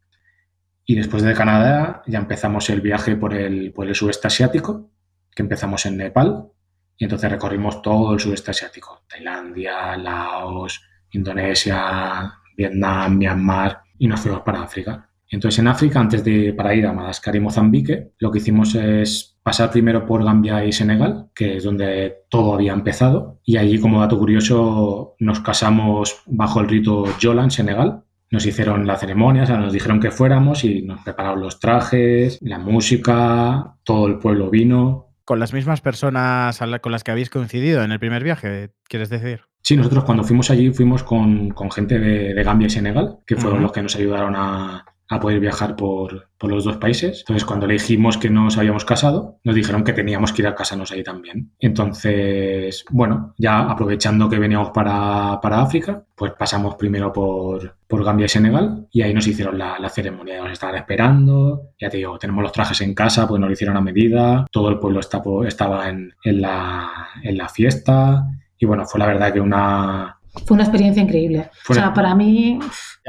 Y 0.85 0.95
después 0.95 1.23
de 1.23 1.33
Canadá 1.33 2.03
ya 2.07 2.19
empezamos 2.19 2.69
el 2.69 2.83
viaje 2.83 3.17
por 3.17 3.33
el, 3.33 3.73
por 3.73 3.89
el 3.89 3.95
sudeste 3.95 4.27
asiático, 4.27 4.91
que 5.35 5.43
empezamos 5.43 5.87
en 5.87 5.97
Nepal 5.97 6.51
y 6.99 7.05
entonces 7.05 7.31
recorrimos 7.31 7.83
todo 7.83 8.15
el 8.15 8.21
sudeste 8.21 8.51
asiático, 8.51 9.03
Tailandia, 9.09 9.97
Laos, 9.97 10.83
Indonesia, 11.11 12.33
Vietnam, 12.57 13.17
Myanmar 13.17 13.83
y 13.99 14.09
nos 14.09 14.21
fuimos 14.21 14.41
para 14.41 14.63
África. 14.63 15.11
Entonces 15.29 15.59
en 15.59 15.69
África, 15.69 16.01
antes 16.01 16.25
de 16.25 16.53
para 16.53 16.75
ir 16.75 16.87
a 16.87 16.93
Madagascar 16.93 17.35
y 17.35 17.41
Mozambique, 17.41 18.13
lo 18.19 18.31
que 18.31 18.39
hicimos 18.39 18.75
es 18.75 19.37
pasar 19.43 19.71
primero 19.71 20.07
por 20.07 20.25
Gambia 20.25 20.65
y 20.65 20.73
Senegal, 20.73 21.31
que 21.35 21.57
es 21.57 21.65
donde 21.65 22.25
todo 22.29 22.55
había 22.55 22.73
empezado, 22.73 23.41
y 23.45 23.57
allí 23.57 23.81
como 23.81 24.01
dato 24.01 24.19
curioso 24.19 25.15
nos 25.19 25.41
casamos 25.41 26.23
bajo 26.27 26.61
el 26.61 26.69
rito 26.69 27.05
Yola 27.19 27.45
en 27.45 27.51
Senegal, 27.51 28.03
nos 28.31 28.45
hicieron 28.45 28.87
la 28.87 28.97
ceremonia, 28.97 29.45
o 29.45 29.47
sea, 29.47 29.57
nos 29.57 29.73
dijeron 29.73 30.01
que 30.01 30.11
fuéramos 30.11 30.65
y 30.65 30.83
nos 30.83 31.03
prepararon 31.03 31.41
los 31.41 31.61
trajes, 31.61 32.39
la 32.41 32.59
música, 32.59 33.77
todo 33.85 34.09
el 34.09 34.19
pueblo 34.19 34.51
vino. 34.51 35.06
¿Con 35.27 35.41
las 35.41 35.53
mismas 35.53 35.81
personas 35.81 36.61
con 36.81 36.93
las 36.93 37.03
que 37.03 37.11
habéis 37.11 37.31
coincidido 37.31 37.83
en 37.83 37.91
el 37.91 37.99
primer 37.99 38.23
viaje, 38.23 38.71
quieres 38.89 39.11
decir? 39.11 39.41
Sí, 39.61 39.77
nosotros 39.77 40.05
cuando 40.05 40.23
fuimos 40.23 40.51
allí 40.51 40.73
fuimos 40.73 41.03
con, 41.03 41.53
gente 41.73 41.99
de, 41.99 42.43
Gambia 42.45 42.69
y 42.69 42.71
Senegal, 42.71 43.19
que 43.27 43.35
fueron 43.35 43.61
los 43.61 43.73
que 43.73 43.83
nos 43.83 43.97
ayudaron 43.97 44.37
a, 44.37 44.85
a 45.09 45.21
poder 45.21 45.41
viajar 45.41 45.77
por, 45.77 46.29
por, 46.39 46.51
los 46.51 46.65
dos 46.65 46.79
países. 46.79 47.21
Entonces, 47.21 47.45
cuando 47.45 47.67
le 47.67 47.75
dijimos 47.75 48.19
que 48.19 48.29
nos 48.29 48.59
habíamos 48.59 48.85
casado, 48.85 49.39
nos 49.45 49.55
dijeron 49.55 49.85
que 49.85 49.93
teníamos 49.93 50.33
que 50.33 50.43
ir 50.43 50.49
a 50.49 50.55
casarnos 50.55 50.91
ahí 50.91 51.05
también. 51.05 51.53
Entonces, 51.61 52.85
bueno, 52.91 53.35
ya 53.39 53.61
aprovechando 53.71 54.29
que 54.29 54.39
veníamos 54.39 54.71
para, 54.71 55.39
para 55.41 55.61
África, 55.61 56.03
pues 56.15 56.33
pasamos 56.33 56.75
primero 56.75 57.13
por, 57.13 57.77
por, 57.87 58.05
Gambia 58.05 58.27
y 58.27 58.29
Senegal 58.29 58.89
y 58.91 59.03
ahí 59.03 59.15
nos 59.15 59.27
hicieron 59.27 59.59
la, 59.59 59.79
la, 59.79 59.89
ceremonia. 59.89 60.43
Nos 60.43 60.53
estaban 60.53 60.77
esperando, 60.77 61.71
ya 61.79 61.89
te 61.89 61.99
digo, 61.99 62.19
tenemos 62.19 62.43
los 62.43 62.53
trajes 62.53 62.81
en 62.81 62.95
casa, 62.95 63.29
pues 63.29 63.41
nos 63.41 63.49
lo 63.49 63.53
hicieron 63.53 63.77
a 63.77 63.81
medida, 63.81 64.47
todo 64.51 64.71
el 64.71 64.79
pueblo 64.79 65.01
está, 65.01 65.23
estaba 65.47 65.89
en, 65.89 66.15
en, 66.25 66.41
la, 66.41 67.09
en 67.23 67.37
la 67.37 67.49
fiesta 67.49 68.27
y 68.59 68.67
bueno, 68.67 68.87
fue 68.87 68.99
la 68.99 69.07
verdad 69.07 69.33
que 69.33 69.41
una... 69.41 70.16
Fue 70.45 70.55
una 70.55 70.65
experiencia 70.65 71.03
increíble. 71.03 71.51
o 71.69 71.75
sea, 71.75 71.93
para 71.93 72.15
mí 72.15 72.59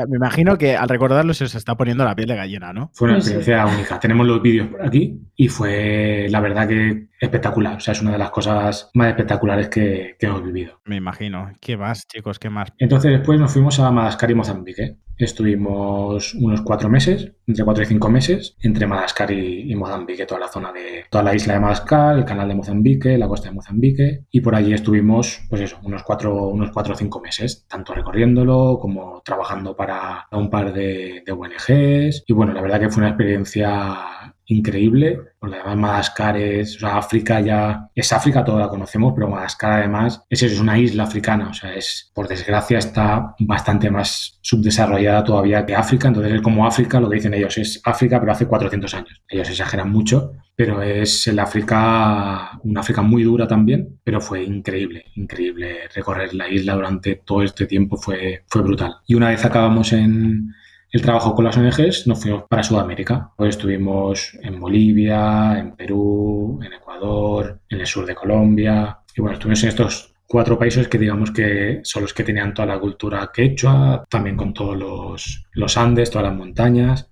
me 0.08 0.18
imagino 0.18 0.58
que 0.58 0.76
al 0.76 0.88
recordarlo 0.88 1.34
se 1.34 1.46
os 1.46 1.56
está 1.56 1.76
poniendo 1.76 2.06
la 2.06 2.16
piel 2.16 2.28
de 2.28 2.36
gallina, 2.36 2.72
¿no? 2.72 2.92
Fue 2.94 3.08
una 3.08 3.18
experiencia 3.18 3.66
única. 3.66 4.00
Tenemos 4.00 4.28
los 4.28 4.42
vídeos 4.42 4.68
por 4.68 4.86
aquí 4.86 5.20
y 5.36 5.48
fue 5.48 6.28
la 6.30 6.40
verdad 6.40 6.68
que 6.68 7.08
espectacular. 7.20 7.78
O 7.78 7.80
sea, 7.80 7.94
es 7.94 8.02
una 8.02 8.12
de 8.12 8.20
las 8.20 8.30
cosas 8.30 8.92
más 8.94 9.10
espectaculares 9.10 9.70
que, 9.70 10.16
hemos 10.20 10.44
vivido. 10.44 10.82
Me 10.86 10.98
imagino. 10.98 11.52
¿Qué 11.60 11.78
más, 11.78 12.08
chicos? 12.08 12.38
¿Qué 12.38 12.50
más? 12.50 12.70
Entonces 12.78 13.12
después 13.12 13.40
nos 13.40 13.52
fuimos 13.52 13.80
a 13.80 13.90
Madagascar 13.90 14.30
y 14.32 14.36
Mozambique. 14.36 14.98
Estuvimos 15.18 16.34
unos 16.36 16.62
cuatro 16.62 16.90
meses, 16.90 17.32
entre 17.48 17.66
cuatro 17.66 17.84
y 17.84 17.88
cinco 17.88 18.10
meses, 18.10 18.56
entre 18.62 18.86
Madagascar 18.86 19.32
y, 19.32 19.74
Mozambique, 19.76 20.26
toda 20.26 20.42
la 20.42 20.48
zona 20.48 20.72
de 20.72 21.06
toda 21.10 21.24
la 21.24 21.36
isla 21.36 21.54
de 21.54 21.60
Madagascar, 21.60 22.18
el 22.18 22.26
canal 22.26 22.48
de 22.48 22.56
Mozambique, 22.56 23.18
la 23.18 23.28
costa 23.28 23.50
de 23.50 23.56
Mozambique, 23.56 24.26
y 24.30 24.42
por 24.42 24.56
allí 24.56 24.74
estuvimos, 24.74 25.42
pues 25.50 25.62
eso, 25.62 25.80
unos 25.84 26.04
cuatro, 26.04 26.48
unos 26.50 26.72
cuatro 26.72 26.94
o 26.94 26.98
cinco 26.98 27.20
meses, 27.20 27.66
tanto 27.68 27.94
recorriéndolo 27.94 28.78
como 28.80 29.22
trabajando 29.24 29.76
para 29.76 30.28
un 30.32 30.50
par 30.50 30.74
de, 30.74 31.24
de 31.26 31.32
ONGs. 31.32 32.24
Y 32.28 32.34
bueno, 32.34 32.54
la 32.54 32.62
verdad 32.62 32.80
que 32.80 32.90
fue 32.90 33.02
una 33.02 33.10
experiencia 33.10 34.36
increíble, 34.48 35.20
porque 35.40 35.58
además 35.58 35.78
Madagascar 35.78 36.38
es, 36.38 36.78
o 36.78 36.80
sea, 36.80 36.98
África 36.98 37.40
ya, 37.42 37.90
es 37.94 38.12
África, 38.14 38.44
toda 38.44 38.62
la 38.62 38.70
conocemos, 38.70 39.14
pero 39.14 39.30
Madagascar 39.30 39.74
además 39.74 40.24
es, 40.30 40.44
es 40.44 40.60
una 40.60 40.78
isla 40.80 41.04
africana, 41.04 41.50
o 41.50 41.54
sea, 41.54 41.74
es, 41.74 42.12
por 42.14 42.28
desgracia, 42.28 42.80
está 42.80 43.36
bastante 43.40 43.92
más 43.92 44.40
subdesarrollada 44.42 45.24
todavía 45.24 45.66
que 45.66 45.76
África, 45.76 46.08
entonces 46.08 46.34
es 46.34 46.42
como 46.42 46.66
África, 46.66 47.00
lo 47.00 47.10
que 47.10 47.16
dicen 47.16 47.34
ellos, 47.34 47.58
es 47.58 47.82
África, 47.84 48.20
pero 48.20 48.32
hace 48.32 48.48
400 48.48 48.94
años. 48.94 49.22
Ellos 49.28 49.50
exageran 49.50 49.92
mucho, 49.92 50.32
pero 50.56 50.82
es 50.82 51.28
el 51.28 51.40
África, 51.40 52.58
una 52.64 52.80
África 52.80 53.02
muy 53.02 53.24
dura 53.24 53.48
también, 53.48 54.00
pero 54.04 54.22
fue 54.22 54.44
increíble, 54.44 55.06
increíble 55.16 55.90
recorrer 55.94 56.34
la 56.34 56.50
isla 56.50 56.74
durante 56.74 57.16
todo 57.16 57.44
este 57.44 57.66
tiempo, 57.66 57.98
fue, 57.98 58.44
fue 58.48 58.62
brutal. 58.62 58.96
Y 59.06 59.16
una 59.16 59.30
vez 59.30 59.44
acabamos 59.44 59.92
en 59.92 60.54
el 60.98 61.04
trabajo 61.04 61.36
con 61.36 61.46
las 61.46 61.56
ONGs, 61.56 62.08
nos 62.08 62.22
fuimos 62.22 62.44
para 62.50 62.64
Sudamérica. 62.64 63.32
Pues 63.38 63.50
estuvimos 63.50 64.36
en 64.42 64.60
Bolivia, 64.60 65.58
en 65.60 65.76
Perú, 65.76 66.60
en 66.64 66.74
Ecuador, 66.74 67.60
en 67.70 67.80
el 67.80 67.86
sur 67.86 68.06
de 68.06 68.16
Colombia. 68.16 68.98
Y 69.16 69.22
bueno, 69.22 69.36
estuvimos 69.36 69.62
en 69.62 69.70
estos 69.70 70.16
cuatro 70.26 70.58
países 70.58 70.88
que 70.88 70.98
digamos 70.98 71.30
que 71.32 71.82
son 71.84 72.02
los 72.02 72.14
que 72.14 72.24
tenían 72.24 72.54
toda 72.54 72.68
la 72.68 72.80
cultura 72.80 73.30
quechua, 73.32 74.06
también 74.10 74.36
con 74.36 74.54
todos 74.54 74.76
los, 74.76 75.46
los 75.54 75.78
Andes, 75.78 76.10
todas 76.10 76.30
las 76.30 76.36
montañas. 76.36 77.10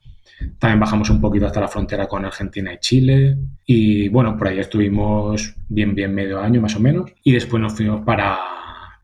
También 0.58 0.80
bajamos 0.80 1.12
un 1.12 1.22
poquito 1.22 1.46
hasta 1.46 1.62
la 1.62 1.68
frontera 1.68 2.08
con 2.08 2.26
Argentina 2.26 2.74
y 2.74 2.80
Chile. 2.80 3.38
Y 3.68 4.10
bueno, 4.10 4.36
por 4.36 4.48
ahí 4.48 4.58
estuvimos 4.58 5.56
bien, 5.70 5.94
bien 5.94 6.14
medio 6.14 6.40
año 6.40 6.60
más 6.60 6.76
o 6.76 6.80
menos. 6.80 7.12
Y 7.24 7.34
después 7.34 7.62
nos 7.62 7.74
fuimos 7.74 8.04
para, 8.04 8.40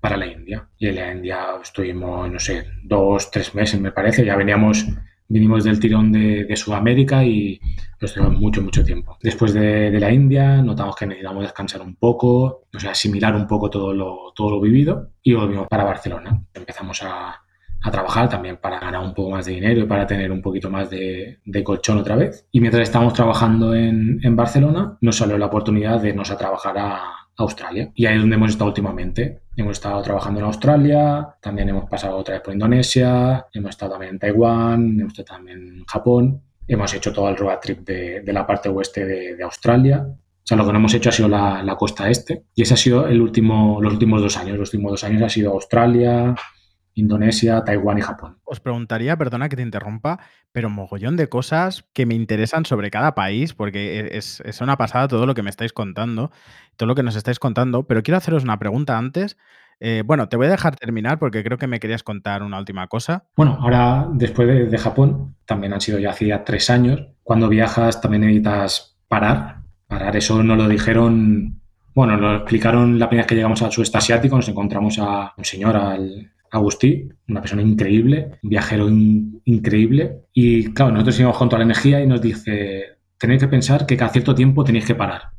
para 0.01 0.17
la 0.17 0.25
India. 0.25 0.67
Y 0.77 0.87
en 0.87 0.95
la 0.95 1.13
India 1.13 1.37
estuvimos, 1.61 2.29
no 2.29 2.39
sé, 2.39 2.65
dos, 2.83 3.29
tres 3.31 3.53
meses 3.55 3.79
me 3.79 3.91
parece. 3.91 4.25
Ya 4.25 4.35
veníamos, 4.35 4.85
vinimos 5.27 5.63
del 5.63 5.79
tirón 5.79 6.11
de, 6.11 6.53
Sudamérica 6.55 7.23
y 7.23 7.59
estuvimos 7.99 8.39
mucho, 8.39 8.61
mucho 8.61 8.83
tiempo. 8.83 9.17
Después 9.21 9.53
de, 9.53 9.91
la 9.99 10.11
India 10.11 10.61
notamos 10.61 10.95
que 10.95 11.05
necesitamos 11.05 11.43
descansar 11.43 11.81
un 11.81 11.95
poco, 11.95 12.65
o 12.73 12.79
sea, 12.79 12.91
asimilar 12.91 13.35
un 13.35 13.47
poco 13.47 13.69
todo 13.69 13.93
lo, 13.93 14.33
todo 14.35 14.49
lo 14.49 14.59
vivido 14.59 15.11
y 15.21 15.33
volvimos 15.33 15.67
para 15.67 15.83
Barcelona. 15.83 16.43
Empezamos 16.53 17.03
a, 17.03 17.39
a 17.83 17.91
trabajar 17.91 18.27
también 18.27 18.57
para 18.57 18.79
ganar 18.79 19.01
un 19.01 19.13
poco 19.13 19.29
más 19.29 19.45
de 19.45 19.53
dinero 19.53 19.81
y 19.81 19.85
para 19.85 20.07
tener 20.07 20.31
un 20.31 20.41
poquito 20.41 20.71
más 20.71 20.89
de, 20.89 21.39
de 21.45 21.63
colchón 21.63 21.99
otra 21.99 22.15
vez. 22.15 22.47
Y 22.51 22.59
mientras 22.59 22.83
estábamos 22.83 23.13
trabajando 23.13 23.75
en, 23.75 24.19
en, 24.23 24.35
Barcelona, 24.35 24.97
nos 25.01 25.17
salió 25.17 25.37
la 25.37 25.45
oportunidad 25.45 26.01
de 26.01 26.09
irnos 26.09 26.31
a 26.31 26.37
trabajar 26.37 26.77
a, 26.79 27.01
Australia. 27.37 27.91
Y 27.95 28.05
ahí 28.05 28.15
es 28.15 28.21
donde 28.21 28.35
hemos 28.35 28.51
estado 28.51 28.69
últimamente. 28.69 29.40
Hemos 29.55 29.73
estado 29.73 30.01
trabajando 30.01 30.39
en 30.39 30.45
Australia, 30.45 31.35
también 31.41 31.67
hemos 31.69 31.89
pasado 31.89 32.17
otra 32.17 32.35
vez 32.35 32.43
por 32.43 32.53
Indonesia, 32.53 33.45
hemos 33.53 33.71
estado 33.71 33.91
también 33.91 34.13
en 34.13 34.19
Taiwán, 34.19 34.99
hemos 34.99 35.17
estado 35.17 35.37
también 35.37 35.79
en 35.79 35.85
Japón. 35.85 36.41
Hemos 36.67 36.93
hecho 36.93 37.11
todo 37.11 37.27
el 37.27 37.35
road 37.35 37.59
trip 37.59 37.79
de, 37.79 38.21
de 38.21 38.33
la 38.33 38.47
parte 38.47 38.69
oeste 38.69 39.05
de, 39.05 39.35
de, 39.35 39.43
Australia. 39.43 40.05
O 40.07 40.41
sea, 40.43 40.55
lo 40.55 40.65
que 40.65 40.71
no 40.71 40.79
hemos 40.79 40.93
hecho 40.93 41.09
ha 41.09 41.11
sido 41.11 41.27
la, 41.27 41.61
la, 41.63 41.75
costa 41.75 42.09
este. 42.09 42.45
Y 42.55 42.61
ese 42.61 42.75
ha 42.75 42.77
sido 42.77 43.07
el 43.07 43.19
último, 43.19 43.81
los 43.81 43.91
últimos 43.91 44.21
dos 44.21 44.37
años. 44.37 44.57
Los 44.57 44.73
últimos 44.73 44.93
dos 44.93 45.03
años 45.03 45.21
ha 45.23 45.29
sido 45.29 45.51
Australia, 45.51 46.33
Indonesia, 46.93 47.63
Taiwán 47.63 47.97
y 47.97 48.01
Japón. 48.01 48.37
Os 48.43 48.59
preguntaría, 48.59 49.17
perdona 49.17 49.49
que 49.49 49.55
te 49.55 49.61
interrumpa, 49.61 50.19
pero 50.51 50.69
mogollón 50.69 51.15
de 51.17 51.29
cosas 51.29 51.85
que 51.93 52.05
me 52.05 52.15
interesan 52.15 52.65
sobre 52.65 52.91
cada 52.91 53.15
país, 53.15 53.53
porque 53.53 53.99
e, 53.99 54.17
es, 54.17 54.41
es, 54.45 54.61
una 54.61 54.77
pasada 54.77 55.07
todo 55.07 55.25
lo 55.25 55.33
que 55.33 55.43
me 55.43 55.49
estáis 55.49 55.73
contando, 55.73 56.31
todo 56.75 56.87
lo 56.87 56.95
que 56.95 57.03
nos 57.03 57.15
estáis 57.15 57.39
contando, 57.39 57.83
pero 57.83 58.03
quiero 58.03 58.17
haceros 58.17 58.43
una 58.43 58.59
pregunta 58.59 58.97
antes. 58.97 59.37
Eh, 59.79 60.03
bueno, 60.05 60.29
te 60.29 60.37
voy 60.37 60.47
a 60.47 60.51
dejar 60.51 60.75
terminar 60.75 61.17
porque 61.17 61.43
creo 61.43 61.57
que 61.57 61.67
me 61.67 61.79
querías 61.79 62.03
contar 62.03 62.43
una 62.43 62.59
última 62.59 62.87
cosa. 62.87 63.23
Bueno, 63.35 63.57
ahora 63.59 64.07
después 64.13 64.47
de, 64.47 64.65
de 64.67 64.77
Japón, 64.77 65.35
también 65.45 65.73
han 65.73 65.81
sido 65.81 65.97
ya 65.97 66.11
hacía 66.11 66.43
tres 66.43 66.69
años, 66.69 67.01
cuando 67.23 67.49
viajas 67.49 68.01
también 68.01 68.21
necesitas 68.21 68.97
parar. 69.07 69.61
Parar, 69.87 70.15
eso 70.15 70.41
no 70.41 70.55
lo 70.55 70.69
dijeron 70.69 71.61
bueno, 71.93 72.15
lo 72.15 72.35
explicaron 72.37 72.97
la 72.97 73.09
primera 73.09 73.23
vez 73.23 73.29
que 73.29 73.35
llegamos 73.35 73.61
al 73.61 73.71
sudeste 73.71 73.97
asiático, 73.97 74.37
nos 74.37 74.47
encontramos 74.47 74.97
a 74.99 75.33
un 75.35 75.43
señor, 75.43 75.75
al, 75.75 76.30
Agustí, 76.51 77.07
una 77.29 77.39
persona 77.39 77.61
increíble, 77.61 78.39
un 78.43 78.49
viajero 78.49 78.89
increíble. 78.89 80.25
Y 80.33 80.73
claro, 80.73 80.91
nosotros 80.91 81.19
íbamos 81.19 81.37
con 81.37 81.47
toda 81.47 81.59
la 81.59 81.65
energía 81.65 82.01
y 82.01 82.07
nos 82.07 82.21
dice, 82.21 82.97
tenéis 83.17 83.41
que 83.41 83.47
pensar 83.47 83.85
que 83.85 83.95
cada 83.95 84.11
cierto 84.11 84.35
tiempo 84.35 84.63
tenéis 84.63 84.85
que 84.85 84.95
parar. 84.95 85.29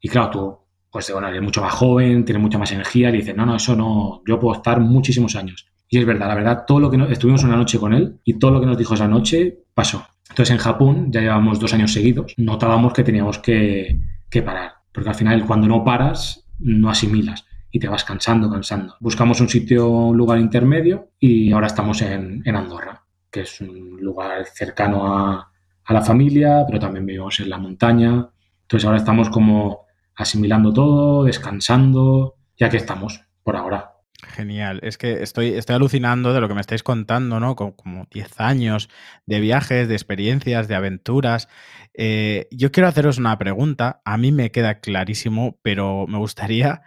Y 0.00 0.08
claro, 0.08 0.30
tú, 0.30 0.58
pues 0.92 1.10
bueno, 1.12 1.26
eres 1.28 1.42
mucho 1.42 1.60
más 1.60 1.74
joven, 1.74 2.24
tienes 2.24 2.40
mucha 2.40 2.56
más 2.56 2.70
energía, 2.70 3.08
y 3.10 3.16
dices, 3.18 3.36
no, 3.36 3.44
no, 3.44 3.56
eso 3.56 3.74
no, 3.74 4.22
yo 4.26 4.38
puedo 4.38 4.54
estar 4.54 4.80
muchísimos 4.80 5.34
años. 5.34 5.66
Y 5.88 5.98
es 5.98 6.06
verdad, 6.06 6.28
la 6.28 6.34
verdad, 6.36 6.64
todo 6.66 6.78
lo 6.78 6.90
que 6.90 6.98
estuvimos 7.12 7.42
una 7.42 7.56
noche 7.56 7.78
con 7.78 7.92
él 7.92 8.20
y 8.22 8.34
todo 8.34 8.52
lo 8.52 8.60
que 8.60 8.66
nos 8.66 8.78
dijo 8.78 8.94
esa 8.94 9.08
noche 9.08 9.64
pasó. 9.74 10.06
Entonces 10.28 10.52
en 10.52 10.58
Japón, 10.58 11.10
ya 11.10 11.20
llevamos 11.20 11.58
dos 11.58 11.72
años 11.74 11.92
seguidos, 11.92 12.34
notábamos 12.36 12.92
que 12.92 13.02
teníamos 13.02 13.38
que, 13.38 13.98
que 14.30 14.42
parar. 14.42 14.74
Porque 14.92 15.08
al 15.08 15.14
final, 15.14 15.44
cuando 15.46 15.66
no 15.66 15.82
paras, 15.82 16.46
no 16.58 16.90
asimilas 16.90 17.47
y 17.70 17.78
te 17.78 17.88
vas 17.88 18.04
cansando, 18.04 18.50
cansando. 18.50 18.96
Buscamos 19.00 19.40
un 19.40 19.48
sitio, 19.48 19.88
un 19.88 20.16
lugar 20.16 20.38
intermedio 20.38 21.10
y 21.18 21.52
ahora 21.52 21.66
estamos 21.66 22.00
en, 22.02 22.42
Andorra, 22.54 23.04
que 23.30 23.40
es 23.40 23.60
un 23.60 23.98
lugar 24.00 24.46
cercano 24.46 25.16
a, 25.16 25.52
a, 25.84 25.92
la 25.92 26.02
familia, 26.02 26.64
pero 26.66 26.78
también 26.78 27.06
vivimos 27.06 27.40
en 27.40 27.50
la 27.50 27.58
montaña. 27.58 28.28
Entonces 28.62 28.84
ahora 28.86 28.98
estamos 28.98 29.28
como 29.30 29.86
asimilando 30.16 30.72
todo, 30.72 31.24
descansando, 31.24 32.36
ya 32.56 32.68
que 32.68 32.78
estamos 32.78 33.20
por 33.42 33.56
ahora. 33.56 33.92
Genial, 34.20 34.80
es 34.82 34.98
que 34.98 35.22
estoy, 35.22 35.50
estoy 35.50 35.76
alucinando 35.76 36.32
de 36.32 36.40
lo 36.40 36.48
que 36.48 36.54
me 36.54 36.60
estáis 36.60 36.82
contando, 36.82 37.38
¿no? 37.38 37.54
Como 37.54 38.06
10 38.10 38.40
años 38.40 38.88
de 39.26 39.38
viajes, 39.38 39.86
de 39.86 39.94
experiencias, 39.94 40.66
de 40.66 40.74
aventuras. 40.74 41.48
Eh, 41.94 42.48
yo 42.50 42.72
quiero 42.72 42.88
haceros 42.88 43.18
una 43.18 43.38
pregunta, 43.38 44.02
a 44.04 44.16
mí 44.16 44.32
me 44.32 44.50
queda 44.50 44.80
clarísimo, 44.80 45.60
pero 45.62 46.06
me 46.08 46.18
gustaría 46.18 46.82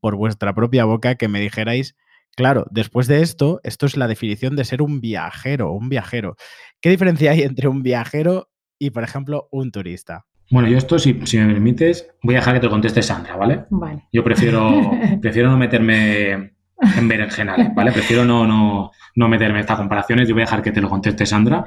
por 0.00 0.16
vuestra 0.16 0.54
propia 0.54 0.84
boca 0.84 1.14
que 1.16 1.28
me 1.28 1.40
dijerais, 1.40 1.96
claro, 2.36 2.66
después 2.70 3.06
de 3.06 3.22
esto, 3.22 3.60
esto 3.64 3.86
es 3.86 3.96
la 3.96 4.08
definición 4.08 4.56
de 4.56 4.64
ser 4.64 4.82
un 4.82 5.00
viajero, 5.00 5.72
un 5.72 5.88
viajero. 5.88 6.36
¿Qué 6.80 6.90
diferencia 6.90 7.32
hay 7.32 7.42
entre 7.42 7.68
un 7.68 7.82
viajero 7.82 8.50
y, 8.78 8.90
por 8.90 9.02
ejemplo, 9.02 9.48
un 9.50 9.70
turista? 9.70 10.26
Bueno, 10.50 10.68
yo 10.68 10.78
esto, 10.78 10.98
si, 10.98 11.20
si, 11.24 11.38
me 11.38 11.52
permites, 11.52 12.08
voy 12.22 12.34
a 12.34 12.38
dejar 12.38 12.54
que 12.54 12.60
te 12.60 12.68
conteste 12.68 13.02
Sandra, 13.02 13.36
¿vale? 13.36 13.66
Vale. 13.70 14.08
Yo 14.12 14.24
prefiero, 14.24 14.90
prefiero 15.20 15.50
no 15.50 15.56
meterme 15.56 16.32
en 16.32 17.08
berenjenales, 17.08 17.74
¿vale? 17.74 17.92
Prefiero 17.92 18.24
no, 18.24 18.46
no, 18.46 18.90
no 19.14 19.28
meterme 19.28 19.58
en 19.58 19.60
estas 19.60 19.78
comparaciones. 19.78 20.28
Yo 20.28 20.34
voy 20.34 20.42
a 20.42 20.46
dejar 20.46 20.62
que 20.62 20.72
te 20.72 20.80
lo 20.80 20.88
conteste 20.88 21.24
Sandra. 21.24 21.66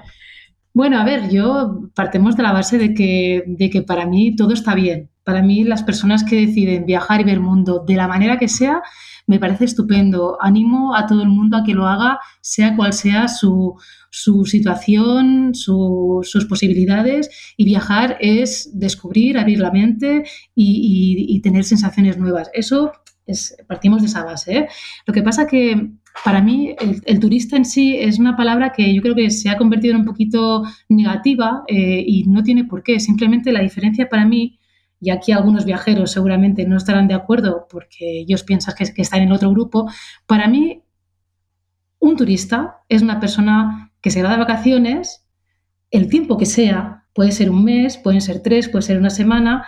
Bueno, 0.74 1.00
a 1.00 1.03
ver, 1.03 1.30
yo 1.30 1.89
partemos 1.94 2.36
de 2.36 2.44
la 2.44 2.51
base 2.51 2.80
de 2.80 2.94
que, 2.96 3.44
de 3.46 3.70
que 3.70 3.84
para 3.84 4.08
mí 4.08 4.36
todo 4.36 4.53
está 4.53 4.74
bien. 4.74 5.12
Para 5.24 5.44
mí 5.44 5.63
las 5.63 5.84
personas 5.84 6.24
que 6.24 6.48
deciden 6.48 6.86
viajar 6.86 7.22
y 7.22 7.24
ver 7.24 7.36
el 7.36 7.39
mundo 7.42 7.84
de 7.88 7.96
la 7.96 8.08
manera 8.08 8.38
que 8.39 8.48
sea, 8.48 8.82
me 9.27 9.39
parece 9.39 9.65
estupendo. 9.65 10.38
Animo 10.42 10.96
a 10.96 11.06
todo 11.06 11.22
el 11.22 11.30
mundo 11.30 11.58
a 11.58 11.63
que 11.63 11.74
lo 11.74 11.88
haga, 11.88 12.20
sea 12.42 12.75
cual 12.75 12.92
sea 12.94 13.27
su, 13.27 13.75
situación, 14.46 15.53
sus 15.53 16.46
posibilidades. 16.50 17.30
Y 17.56 17.65
viajar 17.65 18.18
es 18.20 18.72
descubrir, 18.74 19.38
abrir 19.38 19.60
la 19.60 19.72
mente 19.72 20.24
y, 20.56 21.39
tener 21.42 21.65
sensaciones 21.65 22.18
nuevas. 22.18 22.50
Eso 22.53 22.92
es, 23.27 23.56
partimos 23.68 24.01
de 24.01 24.08
esa 24.08 24.24
base. 24.24 24.58
¿eh? 24.58 24.68
Lo 25.06 25.13
que 25.13 25.22
pasa 25.22 25.46
que 25.46 25.92
para 26.24 26.41
mí 26.41 26.75
el, 27.05 27.20
turista 27.20 27.58
en 27.58 27.65
sí 27.65 27.96
es 27.96 28.20
una 28.20 28.36
palabra 28.36 28.72
que 28.72 28.93
yo 28.93 29.01
creo 29.01 29.15
que 29.15 29.29
se 29.29 29.50
ha 29.50 29.58
convertido 29.58 29.96
en 29.96 30.01
un 30.01 30.05
poquito 30.05 30.63
negativa 30.89 31.63
eh, 31.67 32.03
y 32.05 32.24
no 32.25 32.43
tiene 32.43 32.65
por 32.65 32.84
qué. 32.84 33.00
Simplemente 33.00 33.51
la 33.51 33.62
diferencia 33.62 34.08
para 34.10 34.25
mí, 34.25 34.60
y 35.00 35.10
aquí 35.10 35.32
algunos 35.32 35.65
viajeros 35.65 36.12
seguramente 36.12 36.65
no 36.65 36.77
estarán 36.77 37.08
de 37.08 37.13
acuerdo 37.13 37.67
porque 37.70 38.22
ellos 38.22 38.43
piensan 38.43 38.75
que, 38.77 38.93
que 38.93 39.01
están 39.01 39.22
en 39.22 39.32
otro 39.32 39.50
grupo, 39.51 39.89
para 40.25 40.48
mí 40.48 40.84
un 42.00 42.15
turista 42.15 42.77
es 42.89 43.01
una 43.01 43.20
persona 43.20 43.91
que 44.01 44.12
se 44.12 44.24
va 44.24 44.32
de 44.32 44.38
vacaciones 44.38 45.24
el 45.93 46.10
tiempo 46.10 46.38
que 46.38 46.48
sea, 46.48 47.05
puede 47.13 47.32
ser 47.32 47.51
un 47.51 47.63
mes, 47.63 47.98
pueden 47.98 48.20
ser 48.20 48.41
tres, 48.41 48.67
puede 48.67 48.82
ser 48.82 48.98
una 48.98 49.12
semana, 49.12 49.65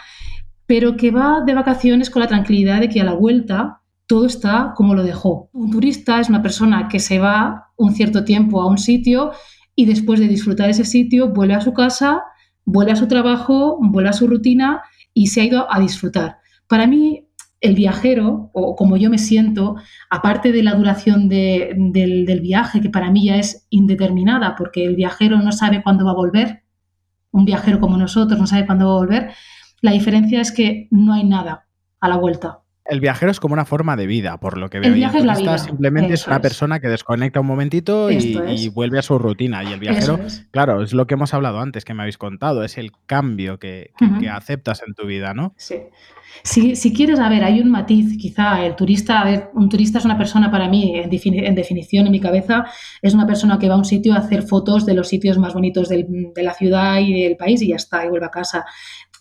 pero 0.66 0.98
que 0.98 1.12
va 1.12 1.42
de 1.46 1.54
vacaciones 1.54 2.10
con 2.10 2.22
la 2.22 2.28
tranquilidad 2.28 2.80
de 2.80 2.90
que 2.90 3.00
a 3.00 3.04
la 3.04 3.14
vuelta 3.14 3.84
todo 4.08 4.26
está 4.26 4.74
como 4.76 4.94
lo 4.94 5.04
dejó. 5.04 5.50
Un 5.54 5.72
turista 5.72 6.20
es 6.20 6.30
una 6.30 6.42
persona 6.42 6.88
que 6.88 7.00
se 7.00 7.20
va 7.20 7.70
un 7.76 7.94
cierto 7.94 8.24
tiempo 8.24 8.62
a 8.62 8.68
un 8.68 8.78
sitio 8.78 9.32
y 9.76 9.86
después 9.86 10.20
de 10.20 10.28
disfrutar 10.28 10.70
ese 10.70 10.86
sitio 10.86 11.30
vuelve 11.30 11.56
a 11.56 11.62
su 11.62 11.74
casa, 11.74 12.22
vuelve 12.64 12.92
a 12.92 12.96
su 12.96 13.08
trabajo, 13.08 13.78
vuelve 13.82 14.10
a 14.10 14.14
su 14.14 14.28
rutina 14.28 14.82
y 15.14 15.28
se 15.28 15.42
ha 15.42 15.46
ido 15.46 15.68
a 15.72 15.80
disfrutar. 15.80 16.38
Para 16.68 16.88
mí, 16.88 17.28
el 17.62 17.74
viajero, 17.74 18.52
o 18.54 18.76
como 18.76 18.98
yo 18.98 19.10
me 19.10 19.18
siento, 19.18 19.76
aparte 20.10 20.52
de 20.52 20.62
la 20.62 20.76
duración 20.76 21.28
del, 21.30 21.92
del 21.94 22.42
viaje, 22.42 22.82
que 22.82 22.90
para 22.90 23.12
mí 23.12 23.26
ya 23.26 23.38
es 23.38 23.66
indeterminada, 23.70 24.56
porque 24.56 24.86
el 24.86 24.96
viajero 24.96 25.40
no 25.40 25.52
sabe 25.52 25.82
cuándo 25.82 26.06
va 26.06 26.12
a 26.12 26.16
volver, 26.16 26.64
un 27.32 27.46
viajero 27.46 27.80
como 27.80 27.98
nosotros 27.98 28.40
no 28.40 28.48
sabe 28.48 28.66
cuándo 28.66 28.86
va 28.88 28.92
a 28.92 29.00
volver, 29.00 29.32
la 29.82 29.92
diferencia 29.92 30.42
es 30.42 30.52
que 30.52 30.88
no 30.92 31.14
hay 31.14 31.24
nada 31.24 31.68
a 32.00 32.08
la 32.08 32.18
vuelta. 32.18 32.65
El 32.86 33.00
viajero 33.00 33.32
es 33.32 33.39
como 33.39 33.54
una 33.54 33.65
forma 33.65 33.96
de 33.96 34.06
vida, 34.06 34.38
por 34.38 34.58
lo 34.58 34.70
que 34.70 34.80
veo. 34.80 34.89
El 34.89 34.96
viaje 34.96 35.18
es 35.18 35.25
la 35.25 35.36
vida. 35.36 35.58
Simplemente 35.58 36.13
es 36.13 36.27
una 36.27 36.39
persona 36.39 36.80
que 36.80 36.88
desconecta 36.88 37.39
un 37.39 37.48
momentito 37.48 38.12
y, 38.12 38.70
vuelve 38.70 39.00
a 39.00 39.01
su 39.01 39.18
rutina. 39.18 39.63
Y 39.63 39.74
el 39.74 39.80
viajero, 39.80 40.20
claro, 40.51 40.84
es 40.84 40.94
lo 40.94 41.08
que 41.08 41.15
hemos 41.15 41.34
hablado 41.34 41.60
antes, 41.60 41.84
que 41.84 41.96
me 41.96 42.04
habéis 42.04 42.18
contado, 42.18 42.63
es 42.63 42.77
el 42.77 42.92
cambio 43.08 43.58
que, 43.58 43.92
aceptas 44.32 44.84
en 44.86 44.94
tu 44.94 45.08
vida, 45.08 45.34
¿no? 45.34 45.54
Sí. 45.58 45.75
Si, 46.44 46.75
si, 46.75 46.94
quieres, 46.94 47.20
a 47.20 47.30
ver, 47.30 47.44
hay 47.44 47.62
un 47.62 47.72
matiz, 47.72 48.18
quizá 48.18 48.63
el 48.65 48.75
turista, 48.75 49.22
a 49.22 49.25
ver, 49.25 49.50
un 49.54 49.70
turista 49.70 50.00
es 50.00 50.06
una 50.06 50.18
persona 50.18 50.51
para 50.51 50.68
mí, 50.68 50.94
en, 50.96 51.10
definición, 51.10 52.06
en 52.06 52.12
mi 52.12 52.20
cabeza, 52.20 52.65
es 53.01 53.13
una 53.13 53.25
persona 53.25 53.58
que 53.58 53.70
va 53.70 53.75
a 53.75 53.77
un 53.77 53.86
sitio 53.86 54.13
a 54.13 54.18
hacer 54.18 54.44
fotos 54.44 54.86
de 54.86 54.94
los 54.94 55.08
sitios 55.08 55.38
más 55.38 55.54
bonitos 55.54 55.88
de 55.89 56.34
la 56.36 56.54
ciudad 56.54 57.00
y 57.00 57.24
del 57.24 57.38
país 57.38 57.62
y 57.62 57.70
ya 57.70 57.77
está, 57.77 58.06
y 58.06 58.10
vuelve 58.10 58.25
a 58.25 58.32
casa 58.32 58.65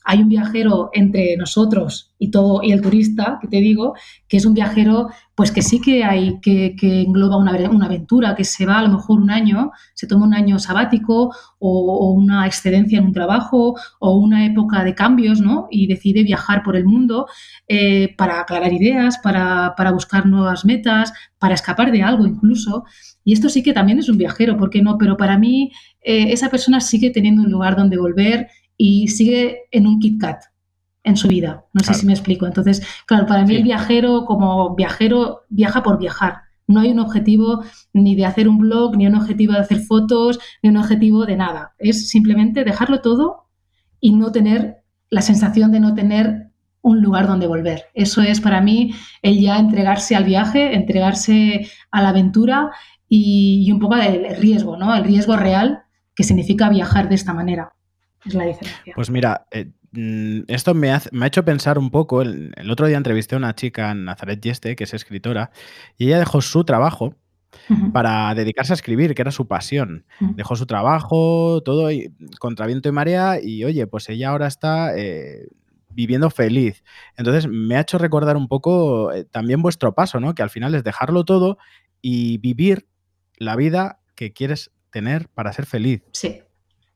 hay 0.05 0.21
un 0.21 0.29
viajero 0.29 0.91
entre 0.93 1.37
nosotros 1.39 2.15
y 2.19 2.31
todo 2.31 2.63
y 2.63 2.73
el 2.73 2.83
turista, 2.83 3.39
que 3.41 3.49
te 3.49 3.57
digo, 3.57 3.95
que 4.29 4.37
es 4.37 4.45
un 4.45 4.53
viajero, 4.53 5.09
pues 5.35 5.51
que 5.51 5.63
sí 5.63 5.81
que 5.81 6.05
hay, 6.05 6.41
que, 6.41 6.77
engloba 6.81 7.39
una, 7.39 7.53
aventura, 7.53 8.35
que 8.35 8.45
se 8.45 8.67
va 8.67 8.79
a 8.79 8.83
lo 8.83 8.91
mejor 8.91 9.21
un 9.21 9.31
año, 9.31 9.73
se 9.95 10.07
toma 10.07 10.27
un 10.27 10.35
año 10.35 10.59
sabático 10.59 11.35
o, 11.59 12.13
una 12.13 12.47
excedencia 12.47 12.99
en 12.99 13.07
un 13.07 13.13
trabajo 13.13 13.75
o 13.99 14.19
una 14.19 14.45
época 14.45 14.85
de 14.85 14.95
cambios, 14.95 15.41
¿no? 15.41 15.69
Y 15.71 15.87
decide 15.87 16.23
viajar 16.23 16.63
por 16.63 16.77
el 16.77 16.85
mundo 16.85 17.27
eh, 17.67 18.15
para 18.17 18.41
aclarar 18.41 18.73
ideas, 18.73 19.19
para, 19.19 19.75
buscar 19.93 20.27
nuevas 20.27 20.67
metas, 20.67 21.13
para 21.39 21.55
escapar 21.55 21.91
de 21.91 22.03
algo 22.03 22.27
incluso. 22.27 22.85
Y 23.25 23.33
esto 23.33 23.49
sí 23.49 23.63
que 23.63 23.73
también 23.73 23.99
es 23.99 24.11
un 24.11 24.19
viajero, 24.19 24.59
¿por 24.59 24.69
qué 24.69 24.83
no? 24.83 24.99
Pero 24.99 25.17
para 25.17 25.39
mí 25.39 25.73
eh, 26.03 26.33
esa 26.33 26.51
persona 26.51 26.81
sigue 26.81 27.11
teniendo 27.11 27.43
un 27.43 27.51
lugar 27.51 27.75
donde 27.75 27.97
volver 27.97 28.49
y 28.77 29.09
sigue 29.09 29.63
en 29.71 29.87
un 29.87 30.01
Kit 30.01 30.21
Kat 30.21 30.45
en 31.05 31.17
su 31.17 31.29
vida. 31.29 31.65
No 31.73 31.85
sé 31.85 31.95
si 31.95 32.07
me 32.07 32.13
explico. 32.13 32.47
Entonces, 32.47 32.85
claro, 33.07 33.27
para 33.27 33.45
mí 33.45 33.55
el 33.55 33.63
viajero 33.63 34.25
como 34.25 34.75
viajero 34.75 35.43
viaja 35.51 35.83
por 35.83 35.99
viajar. 35.99 36.39
No 36.67 36.81
hay 36.81 36.93
un 36.93 36.99
objetivo 36.99 37.63
ni 37.93 38.17
de 38.17 38.25
hacer 38.25 38.49
un 38.49 38.59
blog, 38.59 38.97
ni 38.97 39.07
un 39.07 39.15
objetivo 39.15 39.53
de 39.53 39.59
hacer 39.59 39.81
fotos, 39.81 40.39
ni 40.63 40.71
un 40.71 40.79
objetivo 40.79 41.27
de 41.27 41.37
nada. 41.37 41.75
Es 41.79 42.09
simplemente 42.09 42.65
dejarlo 42.65 43.03
todo 43.03 43.49
y 44.01 44.13
no 44.13 44.33
tener 44.33 44.79
la 45.11 45.21
sensación 45.21 45.73
de 45.73 45.81
no 45.81 45.95
tener 45.95 46.51
un 46.81 47.03
lugar 47.03 47.27
donde 47.27 47.47
volver. 47.47 47.85
Eso 47.93 48.23
es 48.23 48.41
para 48.41 48.63
mí 48.63 48.95
el 49.23 49.39
ya 49.41 49.59
entregarse 49.59 50.17
al 50.17 50.25
viaje, 50.25 50.75
entregarse 50.75 51.69
a 51.91 52.03
la 52.03 52.09
aventura 52.11 52.71
y, 53.09 53.65
y 53.67 53.73
un 53.73 53.79
poco 53.79 53.97
el 53.97 54.37
riesgo, 54.37 54.79
¿no? 54.79 54.95
El 54.95 55.05
riesgo 55.05 55.37
real 55.37 55.83
que 56.15 56.25
significa 56.25 56.71
viajar 56.71 57.09
de 57.09 57.15
esta 57.15 57.35
manera 57.35 57.74
es 58.27 58.35
la 58.35 58.45
diferencia. 58.45 58.93
Pues 58.95 59.11
mira, 59.11 59.47
eh, 59.51 59.71
mm, 59.93 60.43
esto 60.49 60.75
me, 60.75 60.91
ha 60.91 61.01
hecho 61.27 61.45
pensar 61.45 61.79
un 61.79 61.91
poco. 61.91 62.23
El, 62.23 62.53
otro 62.71 62.87
día 62.87 62.97
entrevisté 62.97 63.35
a 63.35 63.39
una 63.39 63.55
chica, 63.55 63.95
Nazaret 63.95 64.41
Yeste, 64.41 64.77
que 64.77 64.85
es 64.85 64.95
escritora, 64.95 65.51
y 65.97 66.07
ella 66.07 66.19
dejó 66.19 66.41
su 66.41 66.65
trabajo 66.65 67.17
para 67.93 68.35
dedicarse 68.35 68.73
a 68.73 68.75
escribir, 68.75 69.15
que 69.15 69.23
era 69.23 69.31
su 69.31 69.47
pasión. 69.47 70.05
Dejó 70.19 70.57
su 70.57 70.67
trabajo, 70.67 71.63
todo 71.65 71.89
contra 72.41 72.67
viento 72.67 72.89
y 72.89 72.93
marea, 72.93 73.39
y 73.41 73.65
oye, 73.65 73.87
pues 73.87 74.09
ella 74.09 74.31
ahora 74.31 74.49
está 74.49 74.97
eh, 74.97 75.47
viviendo 75.95 76.31
feliz. 76.31 76.83
Entonces 77.17 77.47
me 77.49 77.77
ha 77.77 77.81
hecho 77.81 77.99
recordar 77.99 78.37
un 78.37 78.49
poco 78.49 79.13
eh, 79.13 79.25
también 79.25 79.63
vuestro 79.63 79.95
paso, 79.95 80.21
¿no? 80.21 80.35
Que 80.35 80.43
al 80.43 80.51
final 80.51 80.75
es 80.75 80.85
dejarlo 80.85 81.25
todo 81.25 81.59
y 82.03 82.39
vivir 82.39 82.87
la 83.37 83.57
vida 83.57 84.01
que 84.15 84.33
quieres 84.33 84.71
tener 84.91 85.29
para 85.29 85.53
ser 85.53 85.67
feliz. 85.67 86.03
Sí. 86.13 86.43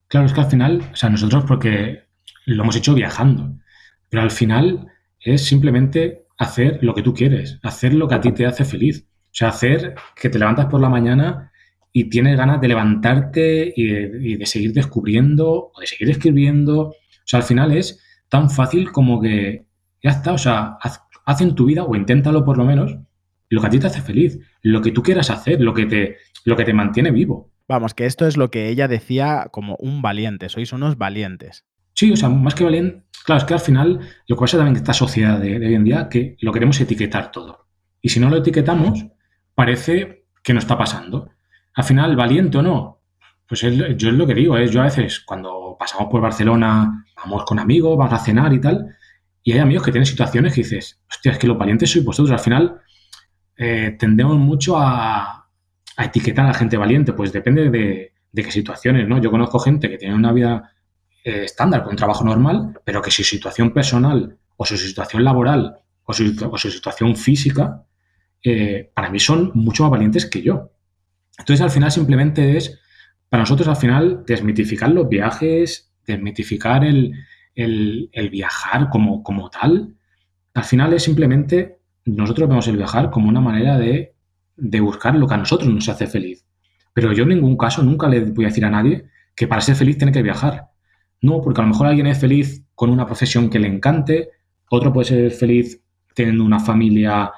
Claro, 0.08 0.26
es 0.26 0.32
que 0.32 0.40
al 0.40 0.50
final, 0.50 0.82
o 0.92 0.96
sea, 0.96 1.10
nosotros 1.10 1.44
porque 1.46 2.04
lo 2.46 2.62
hemos 2.62 2.76
hecho 2.76 2.94
viajando, 2.94 3.58
pero 4.08 4.22
al 4.22 4.30
final 4.30 4.88
es 5.20 5.44
simplemente 5.44 6.26
hacer 6.38 6.78
lo 6.82 6.94
que 6.94 7.02
tú 7.02 7.12
quieres, 7.12 7.58
hacer 7.62 7.92
lo 7.94 8.08
que 8.08 8.14
a 8.14 8.20
ti 8.20 8.32
te 8.32 8.46
hace 8.46 8.64
feliz. 8.64 9.06
O 9.26 9.34
sea, 9.38 9.48
hacer 9.48 9.94
que 10.16 10.30
te 10.30 10.38
levantas 10.38 10.66
por 10.66 10.80
la 10.80 10.88
mañana 10.88 11.52
y 11.92 12.08
tienes 12.08 12.36
ganas 12.36 12.60
de 12.60 12.68
levantarte 12.68 13.72
y 13.76 14.36
de, 14.36 14.46
seguir 14.46 14.72
descubriendo 14.72 15.70
o 15.74 15.80
de 15.80 15.86
seguir 15.86 16.10
escribiendo. 16.10 16.88
O 16.88 16.94
sea, 17.24 17.40
al 17.40 17.44
final 17.44 17.76
es 17.76 18.00
tan 18.28 18.50
fácil 18.50 18.90
como 18.90 19.20
que 19.20 19.66
ya 20.02 20.10
está, 20.10 20.32
o 20.32 20.38
sea, 20.38 20.78
haz, 20.80 21.40
en 21.40 21.54
tu 21.54 21.66
vida 21.66 21.84
o 21.84 21.94
inténtalo 21.94 22.44
por 22.44 22.56
lo 22.56 22.64
menos 22.64 22.96
lo 23.50 23.60
que 23.60 23.66
a 23.66 23.70
ti 23.70 23.78
te 23.78 23.86
hace 23.86 24.00
feliz, 24.00 24.38
lo 24.62 24.80
que 24.80 24.92
tú 24.92 25.02
quieras 25.02 25.30
hacer, 25.30 25.60
lo 25.60 25.74
que 25.74 25.86
te, 25.86 26.16
lo 26.44 26.56
que 26.56 26.64
te 26.64 26.72
mantiene 26.72 27.10
vivo. 27.10 27.50
Vamos, 27.68 27.92
que 27.92 28.06
esto 28.06 28.26
es 28.26 28.38
lo 28.38 28.50
que 28.50 28.68
ella 28.68 28.88
decía 28.88 29.48
como 29.50 29.76
un 29.76 30.00
valiente, 30.00 30.48
sois 30.48 30.72
unos 30.72 30.96
valientes. 30.96 31.66
Sí, 31.92 32.10
o 32.10 32.16
sea, 32.16 32.30
más 32.30 32.54
que 32.54 32.64
valiente, 32.64 33.02
claro, 33.24 33.40
es 33.40 33.44
que 33.44 33.54
al 33.54 33.60
final 33.60 34.00
lo 34.26 34.36
que 34.36 34.40
pasa 34.40 34.56
también 34.56 34.76
en 34.76 34.82
esta 34.82 34.94
sociedad 34.94 35.38
de, 35.38 35.56
hoy 35.56 35.74
en 35.74 35.84
día 35.84 36.08
que 36.08 36.36
lo 36.40 36.52
queremos 36.52 36.80
etiquetar 36.80 37.30
todo. 37.30 37.66
Y 38.00 38.08
si 38.08 38.20
no 38.20 38.30
lo 38.30 38.38
etiquetamos, 38.38 39.06
parece 39.54 40.24
que 40.42 40.54
no 40.54 40.60
está 40.60 40.78
pasando. 40.78 41.30
Al 41.74 41.84
final, 41.84 42.16
valiente 42.16 42.56
o 42.58 42.62
no, 42.62 43.02
pues 43.46 43.60
yo 43.60 43.68
es 43.68 44.02
lo 44.02 44.26
que 44.26 44.34
digo, 44.34 44.56
es 44.56 44.70
yo 44.70 44.80
a 44.80 44.84
veces 44.84 45.20
cuando 45.20 45.76
pasamos 45.78 46.08
por 46.10 46.20
Barcelona, 46.20 47.04
vamos 47.16 47.44
con 47.44 47.58
amigos, 47.58 47.98
vas 47.98 48.12
a 48.12 48.18
cenar 48.18 48.52
y 48.52 48.60
tal, 48.60 48.96
y 49.42 49.52
hay 49.52 49.58
amigos 49.58 49.84
que 49.84 49.92
tienen 49.92 50.06
situaciones 50.06 50.54
que 50.54 50.62
dices, 50.62 51.00
hostia, 51.08 51.32
es 51.32 51.38
que 51.38 51.46
los 51.46 51.58
valientes 51.58 51.90
sois 51.90 52.04
vosotros. 52.04 52.32
Al 52.32 52.38
final 52.38 52.80
eh, 53.56 53.96
tendemos 53.98 54.38
mucho 54.38 54.78
a, 54.78 55.37
a 55.98 56.04
etiquetar 56.04 56.46
a 56.46 56.54
gente 56.54 56.76
valiente? 56.76 57.12
Pues 57.12 57.32
depende 57.32 57.68
de, 57.70 58.12
qué 58.32 58.52
situaciones, 58.52 59.08
¿no? 59.08 59.20
Yo 59.20 59.30
conozco 59.30 59.58
gente 59.58 59.90
que 59.90 59.98
tiene 59.98 60.14
una 60.14 60.32
vida 60.32 60.72
eh, 61.24 61.42
estándar, 61.44 61.82
con 61.82 61.90
un 61.90 61.96
trabajo 61.96 62.24
normal, 62.24 62.80
pero 62.84 63.02
que 63.02 63.10
su 63.10 63.24
situación 63.24 63.72
personal 63.72 64.38
o 64.56 64.64
su 64.64 64.76
situación 64.76 65.24
laboral 65.24 65.80
o 66.04 66.12
su, 66.12 66.70
situación 66.70 67.16
física, 67.16 67.84
eh, 68.44 68.90
para 68.94 69.10
mí 69.10 69.18
son 69.18 69.50
mucho 69.54 69.82
más 69.82 69.90
valientes 69.90 70.24
que 70.26 70.40
yo. 70.40 70.70
Entonces, 71.36 71.62
al 71.62 71.70
final 71.70 71.90
simplemente 71.90 72.56
es, 72.56 72.78
para 73.28 73.42
nosotros 73.42 73.66
al 73.66 73.76
final, 73.76 74.22
desmitificar 74.24 74.90
los 74.90 75.08
viajes, 75.08 75.92
desmitificar 76.06 76.84
el, 76.84 77.12
viajar 78.30 78.88
como, 78.88 79.24
como 79.24 79.50
tal. 79.50 79.96
Al 80.54 80.64
final 80.64 80.92
es 80.92 81.02
simplemente, 81.02 81.80
nosotros 82.04 82.48
vemos 82.48 82.68
el 82.68 82.76
viajar 82.76 83.10
como 83.10 83.28
una 83.28 83.40
manera 83.40 83.76
de 83.76 84.14
de 84.58 84.80
buscar 84.80 85.14
lo 85.14 85.26
que 85.26 85.34
a 85.34 85.38
nosotros 85.38 85.72
nos 85.72 85.88
hace 85.88 86.06
feliz. 86.06 86.44
Pero 86.92 87.12
yo 87.12 87.22
en 87.22 87.30
ningún 87.30 87.56
caso 87.56 87.82
nunca 87.82 88.08
le 88.08 88.20
voy 88.20 88.44
a 88.44 88.48
decir 88.48 88.64
a 88.64 88.70
nadie 88.70 89.06
que 89.34 89.46
para 89.46 89.60
ser 89.60 89.76
feliz 89.76 89.96
tiene 89.96 90.12
que 90.12 90.22
viajar. 90.22 90.66
No, 91.20 91.40
porque 91.40 91.60
a 91.60 91.64
lo 91.64 91.70
mejor 91.70 91.86
alguien 91.86 92.06
es 92.08 92.18
feliz 92.18 92.64
con 92.74 92.90
una 92.90 93.06
profesión 93.06 93.50
que 93.50 93.58
le 93.58 93.68
encante, 93.68 94.30
otro 94.70 94.92
puede 94.92 95.06
ser 95.06 95.30
feliz 95.30 95.82
teniendo 96.14 96.44
una 96.44 96.60
familia 96.60 97.30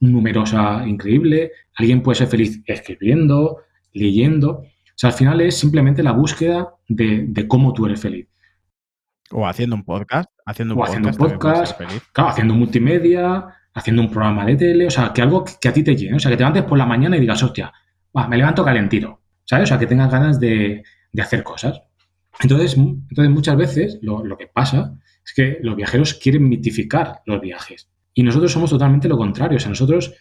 numerosa 0.00 0.86
increíble, 0.86 1.52
alguien 1.76 2.02
puede 2.02 2.16
ser 2.16 2.28
feliz 2.28 2.62
escribiendo, 2.66 3.58
leyendo. 3.92 4.50
O 4.60 4.96
sea, 4.96 5.10
al 5.10 5.16
final 5.16 5.40
es 5.40 5.56
simplemente 5.58 6.02
la 6.02 6.12
búsqueda 6.12 6.74
de, 6.88 7.46
cómo 7.48 7.72
tú 7.72 7.86
eres 7.86 8.00
feliz. 8.00 8.28
O 9.30 9.46
haciendo 9.46 9.76
un 9.76 9.84
podcast, 9.84 10.30
haciendo 10.46 10.74
un 10.74 10.80
o 10.80 10.84
podcast, 10.84 11.06
haciendo 11.06 11.38
podcast, 11.38 11.80
claro, 12.12 12.30
haciendo 12.30 12.54
multimedia, 12.54 13.46
haciendo 13.74 14.02
un 14.02 14.10
programa 14.10 14.46
de 14.46 14.56
tele, 14.56 14.86
o 14.86 14.90
sea, 14.90 15.12
que 15.12 15.20
algo 15.20 15.44
que 15.44 15.68
a 15.68 15.72
ti 15.72 15.82
te 15.82 15.96
llene, 15.96 16.16
o 16.16 16.20
sea, 16.20 16.30
que 16.30 16.36
te 16.36 16.42
levantes 16.42 16.64
por 16.64 16.78
la 16.78 16.86
mañana 16.86 17.16
y 17.16 17.20
digas, 17.20 17.42
hostia, 17.42 17.72
me 18.28 18.36
levanto 18.36 18.64
calentito, 18.64 19.20
¿sabes? 19.44 19.64
O 19.64 19.66
sea, 19.66 19.78
que 19.78 19.86
tengas 19.86 20.10
ganas 20.10 20.38
de, 20.38 20.82
hacer 21.20 21.42
cosas. 21.42 21.82
Entonces, 22.40 22.76
entonces 22.76 23.30
muchas 23.30 23.56
veces 23.56 23.98
lo, 24.02 24.24
lo, 24.24 24.36
que 24.36 24.46
pasa 24.46 24.96
es 25.24 25.32
que 25.34 25.58
los 25.62 25.76
viajeros 25.76 26.14
quieren 26.14 26.48
mitificar 26.48 27.22
los 27.26 27.40
viajes 27.40 27.88
y 28.12 28.22
nosotros 28.22 28.52
somos 28.52 28.70
totalmente 28.70 29.08
lo 29.08 29.16
contrario, 29.16 29.56
o 29.56 29.60
sea, 29.60 29.68
nosotros 29.68 30.14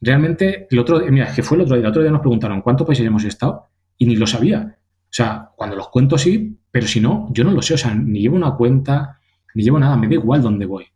realmente, 0.00 0.66
el 0.70 0.78
otro 0.78 1.00
mira, 1.10 1.32
que 1.34 1.42
fue 1.42 1.56
el 1.56 1.62
otro 1.62 1.76
día, 1.76 1.84
el 1.84 1.90
otro 1.90 2.02
día 2.02 2.10
nos 2.10 2.20
preguntaron 2.20 2.62
cuántos 2.62 2.86
países 2.86 3.06
hemos 3.06 3.24
estado 3.24 3.66
y 3.98 4.06
ni 4.06 4.16
lo 4.16 4.26
sabía. 4.26 4.78
O 4.78 5.12
sea, 5.16 5.50
cuando 5.56 5.76
los 5.76 5.88
cuento 5.88 6.18
sí, 6.18 6.58
pero 6.70 6.86
si 6.86 7.00
no, 7.00 7.28
yo 7.32 7.42
no 7.44 7.50
lo 7.50 7.62
sé, 7.62 7.74
o 7.74 7.78
sea, 7.78 7.94
ni 7.94 8.20
llevo 8.20 8.36
una 8.36 8.54
cuenta, 8.54 9.18
ni 9.54 9.64
llevo 9.64 9.78
nada, 9.78 9.96
me 9.96 10.08
da 10.08 10.14
igual 10.14 10.42
dónde 10.42 10.66
voy. 10.66 10.86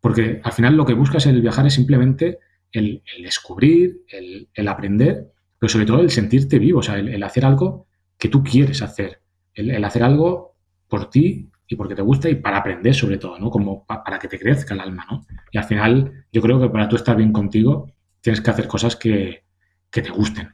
Porque 0.00 0.40
al 0.42 0.52
final 0.52 0.76
lo 0.76 0.86
que 0.86 0.94
buscas 0.94 1.26
en 1.26 1.34
el 1.34 1.42
viajar 1.42 1.66
es 1.66 1.74
simplemente 1.74 2.38
el, 2.72 3.02
descubrir, 3.22 4.02
el, 4.08 4.68
aprender, 4.68 5.32
pero 5.58 5.68
sobre 5.68 5.86
todo 5.86 6.00
el 6.00 6.10
sentirte 6.10 6.58
vivo, 6.58 6.80
o 6.80 6.82
sea, 6.82 6.98
el, 6.98 7.22
hacer 7.22 7.44
algo 7.44 7.86
que 8.18 8.28
tú 8.28 8.42
quieres 8.42 8.82
hacer, 8.82 9.20
el, 9.54 9.84
hacer 9.84 10.02
algo 10.02 10.56
por 10.88 11.10
ti 11.10 11.50
y 11.66 11.76
porque 11.76 11.94
te 11.94 12.02
gusta 12.02 12.28
y 12.28 12.36
para 12.36 12.58
aprender 12.58 12.94
sobre 12.94 13.18
todo, 13.18 13.38
¿no? 13.38 13.50
Como 13.50 13.84
para 13.86 14.18
que 14.18 14.28
te 14.28 14.38
crezca 14.38 14.74
el 14.74 14.80
alma, 14.80 15.06
¿no? 15.10 15.26
Y 15.52 15.58
al 15.58 15.64
final 15.64 16.26
yo 16.32 16.40
creo 16.42 16.60
que 16.60 16.68
para 16.68 16.88
tú 16.88 16.96
estar 16.96 17.16
bien 17.16 17.32
contigo 17.32 17.92
tienes 18.20 18.40
que 18.40 18.50
hacer 18.50 18.66
cosas 18.66 18.96
que, 18.96 19.44
que 19.90 20.02
te 20.02 20.10
gusten. 20.10 20.48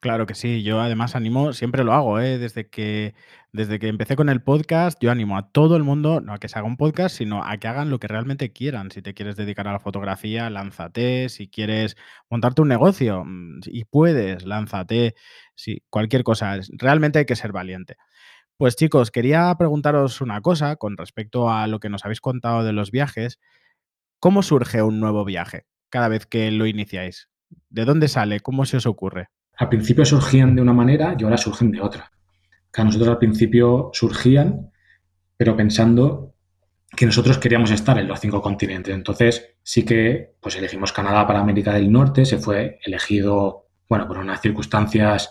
Claro 0.00 0.26
que 0.26 0.34
sí, 0.34 0.62
yo 0.62 0.80
además 0.80 1.14
animo, 1.16 1.52
siempre 1.52 1.84
lo 1.84 1.92
hago, 1.92 2.20
¿eh? 2.20 2.38
desde, 2.38 2.68
que, 2.68 3.14
desde 3.52 3.78
que 3.78 3.88
empecé 3.88 4.16
con 4.16 4.28
el 4.28 4.42
podcast, 4.42 4.98
yo 5.02 5.10
animo 5.10 5.36
a 5.36 5.50
todo 5.50 5.76
el 5.76 5.82
mundo, 5.82 6.20
no 6.20 6.32
a 6.32 6.38
que 6.38 6.48
se 6.48 6.58
haga 6.58 6.66
un 6.68 6.76
podcast, 6.76 7.16
sino 7.16 7.44
a 7.44 7.56
que 7.58 7.68
hagan 7.68 7.90
lo 7.90 7.98
que 7.98 8.08
realmente 8.08 8.52
quieran. 8.52 8.90
Si 8.90 9.02
te 9.02 9.14
quieres 9.14 9.36
dedicar 9.36 9.68
a 9.68 9.72
la 9.72 9.80
fotografía, 9.80 10.48
lánzate. 10.50 11.28
Si 11.28 11.48
quieres 11.48 11.96
montarte 12.30 12.62
un 12.62 12.68
negocio 12.68 13.24
mm, 13.24 13.60
y 13.66 13.84
puedes, 13.84 14.44
lánzate. 14.46 15.14
Sí, 15.54 15.82
cualquier 15.90 16.24
cosa. 16.24 16.58
Realmente 16.72 17.18
hay 17.20 17.26
que 17.26 17.36
ser 17.36 17.52
valiente. 17.52 17.96
Pues 18.56 18.76
chicos, 18.76 19.10
quería 19.10 19.54
preguntaros 19.58 20.20
una 20.20 20.42
cosa 20.42 20.76
con 20.76 20.96
respecto 20.98 21.50
a 21.50 21.66
lo 21.66 21.80
que 21.80 21.88
nos 21.88 22.04
habéis 22.04 22.20
contado 22.20 22.62
de 22.64 22.72
los 22.74 22.90
viajes. 22.90 23.38
¿Cómo 24.20 24.42
surge 24.42 24.82
un 24.82 25.00
nuevo 25.00 25.24
viaje 25.24 25.64
cada 25.88 26.08
vez 26.08 26.26
que 26.26 26.50
lo 26.50 26.66
iniciáis? 26.66 27.30
¿De 27.70 27.86
dónde 27.86 28.08
sale? 28.08 28.40
¿Cómo 28.40 28.66
se 28.66 28.76
os 28.76 28.86
ocurre? 28.86 29.28
Al 29.60 29.68
principio 29.68 30.06
surgían 30.06 30.56
de 30.56 30.62
una 30.62 30.72
manera 30.72 31.14
y 31.18 31.22
ahora 31.22 31.36
surgen 31.36 31.70
de 31.70 31.82
otra. 31.82 32.10
Que 32.72 32.80
a 32.80 32.84
nosotros 32.84 33.10
al 33.10 33.18
principio 33.18 33.90
surgían, 33.92 34.70
pero 35.36 35.54
pensando 35.54 36.34
que 36.96 37.04
nosotros 37.04 37.36
queríamos 37.36 37.70
estar 37.70 37.98
en 37.98 38.08
los 38.08 38.18
cinco 38.20 38.40
continentes. 38.40 38.94
Entonces 38.94 39.54
sí 39.62 39.84
que 39.84 40.32
pues 40.40 40.56
elegimos 40.56 40.94
Canadá 40.94 41.26
para 41.26 41.40
América 41.40 41.74
del 41.74 41.92
Norte, 41.92 42.24
se 42.24 42.38
fue 42.38 42.78
elegido, 42.86 43.66
bueno, 43.86 44.08
por 44.08 44.16
unas 44.16 44.40
circunstancias 44.40 45.30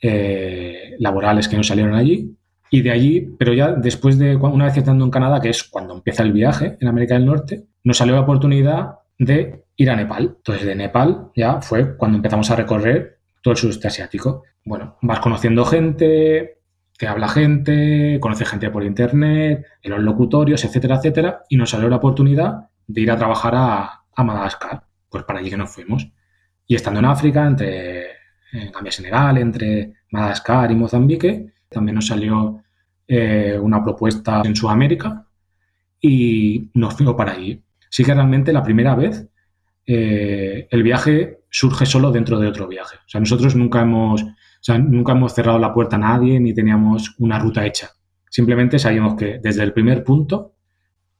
eh, 0.00 0.94
laborales 1.00 1.48
que 1.48 1.56
nos 1.56 1.66
salieron 1.66 1.96
allí. 1.96 2.32
Y 2.70 2.80
de 2.82 2.92
allí, 2.92 3.34
pero 3.36 3.54
ya 3.54 3.72
después 3.72 4.18
de 4.20 4.36
una 4.36 4.66
vez 4.66 4.76
estando 4.76 5.04
en 5.04 5.10
Canadá, 5.10 5.40
que 5.40 5.48
es 5.48 5.64
cuando 5.64 5.94
empieza 5.94 6.22
el 6.22 6.32
viaje 6.32 6.76
en 6.80 6.86
América 6.86 7.14
del 7.14 7.26
Norte, 7.26 7.64
nos 7.82 7.96
salió 7.96 8.14
la 8.14 8.20
oportunidad 8.20 8.98
de 9.18 9.64
ir 9.74 9.90
a 9.90 9.96
Nepal. 9.96 10.34
Entonces 10.36 10.64
de 10.64 10.76
Nepal 10.76 11.32
ya 11.34 11.60
fue 11.60 11.96
cuando 11.96 12.18
empezamos 12.18 12.48
a 12.52 12.56
recorrer 12.56 13.13
todo 13.44 13.52
el 13.52 13.58
sudeste 13.58 13.88
asiático. 13.88 14.42
Bueno, 14.64 14.96
vas 15.02 15.20
conociendo 15.20 15.66
gente, 15.66 16.62
te 16.96 17.06
habla 17.06 17.28
gente, 17.28 18.18
conoces 18.18 18.48
gente 18.48 18.70
por 18.70 18.82
internet, 18.84 19.66
en 19.82 19.90
los 19.90 20.00
locutorios, 20.00 20.64
etcétera, 20.64 20.96
etcétera, 20.96 21.42
y 21.50 21.58
nos 21.58 21.68
salió 21.68 21.90
la 21.90 21.96
oportunidad 21.96 22.70
de 22.86 23.00
ir 23.02 23.10
a 23.10 23.18
trabajar 23.18 23.52
a, 23.54 24.00
Madagascar, 24.16 24.84
pues 25.10 25.24
para 25.24 25.40
allí 25.40 25.50
que 25.50 25.58
nos 25.58 25.70
fuimos. 25.70 26.08
Y 26.66 26.74
estando 26.74 27.00
en 27.00 27.06
África, 27.06 27.46
entre 27.46 28.06
en 28.52 28.72
Gambia, 28.72 28.92
Senegal, 28.92 29.36
entre 29.36 29.92
Madagascar 30.10 30.70
y 30.70 30.76
Mozambique, 30.76 31.52
también 31.68 31.96
nos 31.96 32.06
salió 32.06 32.62
eh, 33.06 33.58
una 33.60 33.82
propuesta 33.82 34.40
en 34.42 34.56
Sudamérica 34.56 35.26
y 36.00 36.70
nos 36.72 36.94
fuimos 36.94 37.14
para 37.14 37.32
allí. 37.32 37.62
Sí 37.90 38.04
que 38.04 38.14
realmente 38.14 38.54
la 38.54 38.62
primera 38.62 38.94
vez 38.94 39.28
eh, 39.86 40.66
el 40.70 40.82
viaje 40.82 41.40
surge 41.50 41.86
solo 41.86 42.10
dentro 42.10 42.38
de 42.38 42.48
otro 42.48 42.66
viaje. 42.66 42.96
O 42.96 43.08
sea, 43.08 43.20
nosotros 43.20 43.54
nunca 43.54 43.82
hemos, 43.82 44.24
nunca 44.80 45.12
hemos 45.12 45.34
cerrado 45.34 45.58
la 45.58 45.72
puerta 45.72 45.96
a 45.96 46.00
nadie 46.00 46.40
ni 46.40 46.54
teníamos 46.54 47.14
una 47.18 47.38
ruta 47.38 47.64
hecha. 47.66 47.90
Simplemente 48.30 48.78
sabíamos 48.78 49.14
que 49.14 49.38
desde 49.42 49.62
el 49.62 49.72
primer 49.72 50.02
punto 50.02 50.54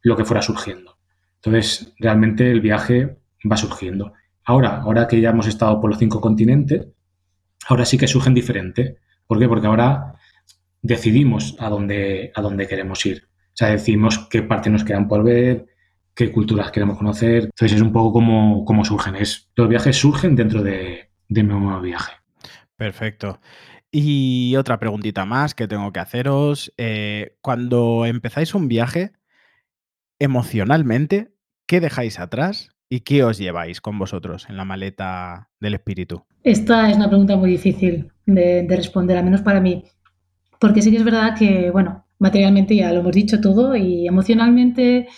lo 0.02 0.16
que 0.16 0.24
fuera 0.24 0.42
surgiendo. 0.42 0.98
Entonces, 1.36 1.94
realmente 1.98 2.50
el 2.50 2.60
viaje 2.60 3.18
va 3.50 3.56
surgiendo. 3.56 4.12
Ahora, 4.44 4.80
ahora 4.80 5.06
que 5.06 5.20
ya 5.20 5.30
hemos 5.30 5.46
estado 5.46 5.80
por 5.80 5.90
los 5.90 5.98
cinco 5.98 6.20
continentes, 6.20 6.88
ahora 7.68 7.84
sí 7.84 7.96
que 7.96 8.08
surgen 8.08 8.34
diferente. 8.34 8.98
¿Por 9.26 9.38
qué? 9.38 9.48
Porque 9.48 9.66
ahora 9.66 10.14
decidimos 10.82 11.56
a 11.58 11.68
dónde, 11.68 12.32
a 12.34 12.42
dónde 12.42 12.66
queremos 12.66 13.04
ir. 13.06 13.24
O 13.26 13.56
sea, 13.56 13.70
decidimos 13.70 14.26
qué 14.28 14.42
parte 14.42 14.68
nos 14.68 14.84
quedan 14.84 15.08
por 15.08 15.22
ver, 15.22 15.66
qué 16.14 16.30
culturas 16.30 16.70
queremos 16.70 16.96
conocer. 16.96 17.44
Entonces 17.44 17.72
es 17.72 17.82
un 17.82 17.92
poco 17.92 18.12
como, 18.12 18.84
surgen. 18.84 19.16
Es, 19.16 19.50
los 19.56 19.68
viajes 19.68 19.96
surgen 19.96 20.36
dentro 20.36 20.62
de, 20.62 21.10
de 21.28 21.42
mi 21.42 21.52
nuevo 21.52 21.80
viaje. 21.80 22.12
Perfecto. 22.76 23.40
Y 23.90 24.56
otra 24.56 24.78
preguntita 24.78 25.24
más 25.24 25.54
que 25.54 25.68
tengo 25.68 25.92
que 25.92 26.00
haceros. 26.00 26.72
Eh, 26.76 27.36
cuando 27.40 28.06
empezáis 28.06 28.54
un 28.54 28.68
viaje, 28.68 29.12
emocionalmente, 30.18 31.34
¿qué 31.66 31.80
dejáis 31.80 32.18
atrás 32.18 32.70
y 32.88 33.00
qué 33.00 33.24
os 33.24 33.38
lleváis 33.38 33.80
con 33.80 33.98
vosotros 33.98 34.48
en 34.48 34.56
la 34.56 34.64
maleta 34.64 35.50
del 35.60 35.74
espíritu? 35.74 36.24
Esta 36.42 36.90
es 36.90 36.96
una 36.96 37.08
pregunta 37.08 37.36
muy 37.36 37.50
difícil 37.50 38.10
de, 38.26 38.64
de 38.64 38.76
responder, 38.76 39.16
al 39.16 39.24
menos 39.24 39.42
para 39.42 39.60
mí. 39.60 39.84
Porque 40.58 40.82
sí 40.82 40.90
que 40.90 40.98
es 40.98 41.04
verdad 41.04 41.36
que, 41.38 41.70
bueno, 41.70 42.04
materialmente 42.18 42.74
ya 42.76 42.92
lo 42.92 43.00
hemos 43.00 43.12
dicho 43.12 43.40
todo 43.40 43.76
y 43.76 44.06
emocionalmente 44.06 45.08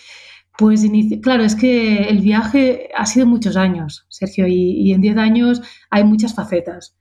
pues 0.57 0.85
claro, 1.21 1.43
es 1.43 1.55
que 1.55 2.03
el 2.09 2.19
viaje 2.19 2.89
ha 2.95 3.05
sido 3.05 3.25
muchos 3.25 3.55
años, 3.55 4.05
Sergio, 4.09 4.47
y, 4.47 4.91
en 4.91 5.01
10 5.01 5.17
años 5.17 5.61
hay 5.89 6.03
muchas 6.03 6.33
facetas. 6.33 6.95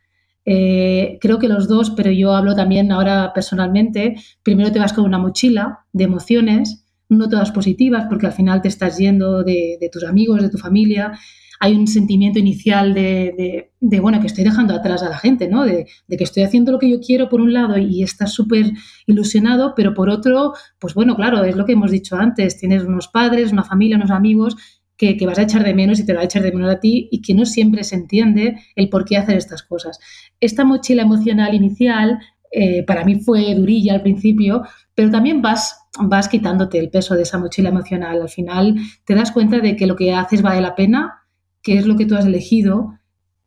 Eh, 0.45 1.19
creo 1.21 1.39
que 1.39 1.49
los 1.49 1.67
dos, 1.67 1.91
pero 1.91 2.11
yo 2.11 2.35
hablo 2.35 2.55
también 2.55 2.93
ahora 2.93 3.33
personalmente, 3.35 4.17
primero 4.43 4.71
te 4.71 4.79
vas 4.79 4.93
con 4.93 5.05
una 5.05 5.19
mochila 5.19 5.87
de 5.93 6.05
emociones, 6.05 6.85
no 7.09 7.29
todas 7.29 7.51
positivas, 7.51 8.07
porque 8.09 8.27
al 8.27 8.33
final 8.33 8.63
te 8.63 8.69
estás 8.69 8.99
yendo 8.99 9.43
de, 9.43 9.79
de 9.81 9.89
tus 9.89 10.05
amigos, 10.05 10.43
de 10.43 10.51
tu 10.51 10.59
familia, 10.59 11.13
hay 11.61 11.75
un 11.75 11.87
sentimiento 11.87 12.39
inicial 12.39 12.95
de, 12.95 13.71
bueno, 14.01 14.21
que 14.21 14.27
estoy 14.27 14.45
dejando 14.45 14.75
atrás 14.75 15.03
a 15.03 15.09
la 15.09 15.19
gente, 15.19 15.49
¿no? 15.49 15.65
De, 15.65 15.87
que 16.09 16.25
estoy 16.25 16.43
haciendo 16.43 16.73
lo 16.73 16.79
que 16.79 16.91
yo 16.91 17.01
quiero 17.01 17.29
por 17.29 17.41
un 17.41 17.53
lado 17.53 17.79
y 17.79 18.03
estás 18.03 18.33
súper 18.33 18.73
ilusionado, 19.07 19.75
pero 19.75 19.95
por 19.95 20.09
otro, 20.09 20.55
pues 20.79 20.95
bueno, 20.95 21.17
claro, 21.17 21.45
es 21.45 21.57
lo 21.57 21.65
que 21.65 21.73
hemos 21.73 21.91
dicho 21.91 22.17
antes, 22.17 22.59
tienes 22.59 22.83
unos 22.83 23.09
padres, 23.09 23.53
una 23.53 23.65
familia, 23.65 23.97
unos 23.97 24.11
amigos 24.11 24.57
que, 24.97 25.19
vas 25.27 25.39
a 25.39 25.43
echar 25.43 25.65
de 25.65 25.75
menos 25.75 25.99
y 25.99 26.07
te 26.07 26.15
va 26.15 26.21
a 26.21 26.25
echar 26.25 26.43
de 26.43 26.53
menos 26.53 26.71
a 26.71 26.81
ti 26.81 27.09
y 27.11 27.21
que 27.21 27.35
no 27.35 27.45
siempre 27.45 27.85
se 27.85 27.97
entiende 27.97 28.57
el 28.75 28.89
por 28.89 29.05
qué 29.05 29.17
hacer 29.17 29.37
estas 29.37 29.63
cosas. 29.63 29.99
Esta 30.41 30.65
mochila 30.65 31.03
emocional 31.03 31.55
inicial 31.55 32.19
eh, 32.51 32.83
para 32.85 33.05
mí 33.05 33.17
fue 33.17 33.55
durilla 33.55 33.95
al 33.95 34.03
principio, 34.03 34.63
pero 34.95 35.11
también 35.11 35.43
vas, 35.43 35.79
vas 36.01 36.29
quitándote 36.29 36.79
el 36.79 36.91
peso 36.91 37.15
de 37.15 37.23
esa 37.23 37.39
mochila 37.39 37.69
emocional. 37.69 38.23
Al 38.23 38.29
final 38.29 38.77
te 39.05 39.15
das 39.15 39.33
cuenta 39.33 39.59
de 39.59 39.77
que 39.77 39.87
lo 39.87 39.97
que 39.97 40.15
haces 40.15 40.41
vale 40.41 40.61
la 40.61 40.75
pena 40.75 41.26
qué 41.67 41.77
es 41.79 41.87
lo 41.87 41.97
que 41.97 42.07
tú 42.07 42.15
has 42.15 42.25
elegido, 42.25 42.97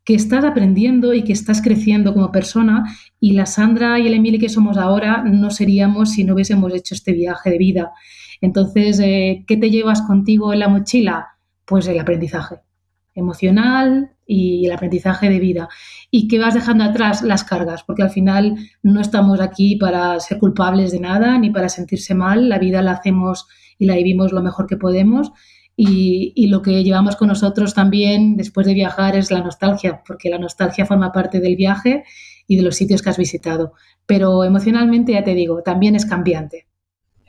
que 0.03 0.13
estás 0.13 0.43
aprendiendo 0.43 1.13
y 1.13 1.23
que 1.23 1.32
estás 1.32 1.62
creciendo 1.62 2.13
como 2.13 2.34
persona 2.34 2.84
y 3.17 3.32
la 3.32 3.45
Sandra 3.45 3.97
y 3.97 4.08
el 4.08 4.13
Emily 4.13 4.38
que 4.38 4.49
somos 4.49 4.77
ahora 4.77 5.23
no 5.23 5.51
seríamos 5.51 6.12
si 6.12 6.25
no 6.25 6.34
hubiésemos 6.34 6.73
hecho 6.73 6.95
este 6.95 7.13
viaje 7.13 7.49
de 7.49 7.58
vida. 7.58 7.93
Entonces, 8.41 8.99
eh, 8.99 9.45
¿qué 9.47 9.55
te 9.55 9.69
llevas 9.69 10.01
contigo 10.01 10.51
en 10.51 10.60
la 10.60 10.67
mochila? 10.67 11.27
Pues 11.63 11.88
el 11.88 11.97
aprendizaje 11.97 12.58
emocional 13.15 14.12
y 14.27 14.65
el 14.65 14.73
aprendizaje 14.73 15.29
de 15.29 15.39
vida. 15.39 15.69
¿Y 16.12 16.27
qué 16.27 16.39
vas 16.39 16.55
dejando 16.55 16.84
atrás? 16.84 17.21
Las 17.21 17.45
cargas, 17.45 17.84
porque 17.84 18.03
al 18.03 18.10
final 18.10 18.58
no 18.84 18.99
estamos 18.99 19.39
aquí 19.39 19.77
para 19.77 20.19
ser 20.19 20.39
culpables 20.39 20.91
de 20.91 20.99
nada 20.99 21.39
ni 21.39 21.51
para 21.51 21.69
sentirse 21.69 22.15
mal. 22.15 22.49
La 22.49 22.60
vida 22.60 22.82
la 22.82 22.91
hacemos 22.91 23.47
y 23.77 23.86
la 23.86 23.95
vivimos 23.95 24.34
lo 24.34 24.43
mejor 24.43 24.67
que 24.67 24.75
podemos 24.75 25.32
y, 25.82 26.48
lo 26.48 26.62
que 26.62 26.84
llevamos 26.84 27.15
con 27.15 27.30
nosotros 27.30 27.74
también 27.74 28.36
después 28.36 28.68
de 28.68 28.74
viajar 28.74 29.15
es 29.15 29.32
la 29.32 29.39
nostalgia, 29.39 30.02
porque 30.06 30.30
la 30.30 30.38
nostalgia 30.38 30.86
forma 30.86 31.13
parte 31.13 31.39
del 31.39 31.56
viaje 31.56 32.04
y 32.48 32.58
de 32.58 32.63
los 32.63 32.76
sitios 32.76 33.02
que 33.02 33.10
has 33.10 33.18
visitado. 33.18 33.74
Pero 34.06 34.44
emocionalmente, 34.44 35.13
ya 35.13 35.24
te 35.24 35.34
digo, 35.34 35.62
también 35.63 35.96
es 35.96 36.06
cambiante. 36.06 36.68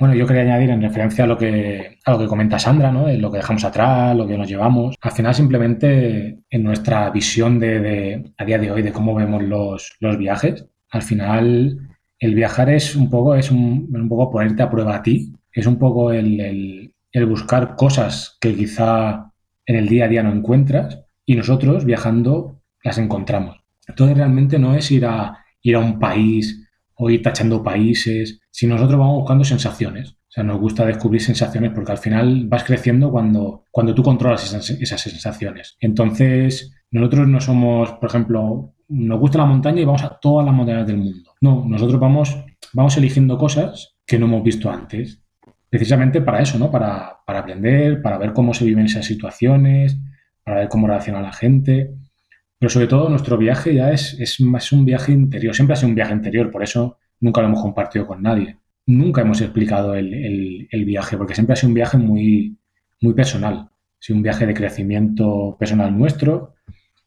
Bueno, 0.01 0.15
yo 0.15 0.27
quería 0.27 0.43
añadir 0.43 0.71
en 0.71 0.83
referencia 0.83 1.25
a 1.25 1.27
lo 1.29 1.39
que, 1.39 1.99
a 2.05 2.11
lo 2.11 2.19
que 2.19 2.27
comenta 2.27 2.59
Sandra, 2.59 2.91
¿no? 2.91 3.07
lo 3.07 3.31
que 3.31 3.37
dejamos 3.37 3.63
atrás, 3.63 4.17
lo 4.17 4.27
que 4.27 4.37
nos 4.37 4.49
llevamos. 4.49 4.97
Al 5.01 5.13
final, 5.13 5.33
simplemente 5.33 6.41
en 6.51 6.63
nuestra 6.65 7.11
visión 7.11 7.61
de, 7.61 8.33
a 8.37 8.45
día 8.45 8.59
de 8.59 8.73
hoy 8.73 8.83
de 8.83 8.93
cómo 8.93 9.15
vemos 9.15 9.45
los, 9.45 9.93
los 10.01 10.19
viajes, 10.19 10.67
Al 10.91 11.03
final, 11.03 11.79
el 12.19 12.35
viajar 12.35 12.69
es 12.71 12.97
un 12.97 13.11
poco, 13.11 13.37
es 13.37 13.53
un, 13.53 13.89
un 13.95 14.09
poco 14.09 14.33
ponerte 14.33 14.65
a 14.65 14.71
prueba 14.71 14.97
a 14.97 15.03
ti, 15.03 15.33
es 15.53 15.67
un 15.67 15.79
poco 15.79 16.11
el, 16.13 16.41
el 16.41 16.90
buscar 17.27 17.77
cosas 17.77 18.37
que 18.41 18.55
quizá 18.55 19.33
en 19.67 19.77
el 19.77 19.89
día 19.89 20.05
a 20.05 20.09
día 20.09 20.23
no 20.23 20.33
encuentras 20.33 21.01
y 21.25 21.35
nosotros 21.35 21.85
viajando 21.85 22.61
las 22.83 22.99
encontramos. 22.99 23.59
Entonces 23.87 24.17
realmente 24.17 24.59
no 24.59 24.75
es 24.75 24.91
ir 24.91 25.07
a, 25.07 25.45
ir 25.63 25.77
a 25.77 25.81
un 25.81 25.99
país 25.99 26.69
o 26.95 27.11
ir 27.11 27.23
tachando 27.23 27.63
países, 27.63 28.41
sino 28.51 28.75
nosotros 28.75 28.99
vamos 28.99 29.21
buscando 29.21 29.45
sensaciones. 29.45 30.11
O 30.13 30.33
sea, 30.33 30.45
nos 30.45 30.61
gusta 30.61 30.87
descubrir 30.87 31.21
sensaciones 31.21 31.73
porque 31.75 31.93
al 31.93 31.99
final 31.99 32.47
vas 32.47 32.63
creciendo 32.63 33.11
cuando, 33.11 33.65
cuando 33.71 33.95
tú 33.95 34.03
controlas 34.03 34.45
esas, 34.45 34.71
esas 34.71 35.01
sensaciones. 35.01 35.77
Entonces, 35.81 36.73
nosotros 36.91 37.27
no 37.27 37.41
somos, 37.41 37.93
por 37.93 38.09
ejemplo, 38.09 38.75
nos 38.89 39.19
gusta 39.19 39.39
la 39.39 39.47
montaña 39.47 39.81
y 39.81 39.85
vamos 39.85 40.05
a 40.05 40.19
todas 40.21 40.47
las 40.47 40.55
montañas 40.55 40.87
del 40.87 40.99
mundo. 40.99 41.33
No, 41.41 41.65
nosotros 41.67 41.99
vamos, 42.01 42.45
vamos 42.73 42.97
eligiendo 42.97 43.39
cosas 43.39 43.97
que 44.07 44.19
no 44.19 44.27
hemos 44.27 44.45
visto 44.45 44.71
antes 44.71 45.23
precisamente 45.71 46.21
para 46.21 46.43
eso, 46.43 46.59
¿no? 46.59 46.71
Para, 46.71 47.19
para, 47.25 47.39
aprender, 47.39 48.03
para 48.03 48.19
ver 48.19 48.33
cómo 48.33 48.53
se 48.53 48.65
viven 48.65 48.87
esas 48.87 49.07
situaciones, 49.07 49.97
para 50.45 50.59
ver 50.59 50.69
cómo 50.69 50.89
reacciona 50.89 51.23
la 51.23 51.33
gente. 51.33 51.95
Pero 52.59 52.69
sobre 52.69 52.89
todo 52.89 53.09
nuestro 53.09 53.39
viaje 53.39 53.75
ya 53.75 53.91
es, 53.93 54.19
es 54.21 54.41
más 54.41 54.73
un 54.73 54.85
viaje 54.85 55.13
interior, 55.13 55.55
siempre 55.55 55.75
ha 55.75 55.77
sido 55.77 55.89
un 55.89 55.95
viaje 55.95 56.13
interior, 56.13 56.51
por 56.51 56.63
eso 56.63 56.99
nunca 57.21 57.41
lo 57.41 57.49
hemos 57.49 57.63
compartido 57.63 58.07
con 58.07 58.23
nadie. 58.23 58.59
Nunca 58.87 59.23
hemos 59.23 59.41
explicado 59.41 59.95
el, 59.95 60.69
el, 60.71 60.85
viaje, 60.85 61.17
porque 61.17 61.35
siempre 61.35 61.53
ha 61.53 61.57
sido 61.57 61.69
un 61.69 61.75
viaje 61.75 61.97
muy, 61.97 62.59
muy 63.01 63.15
personal. 63.15 63.55
Ha 63.57 63.71
sido 64.01 64.17
un 64.17 64.23
viaje 64.23 64.47
de 64.47 64.55
crecimiento 64.55 65.57
personal 65.59 65.97
nuestro 65.97 66.55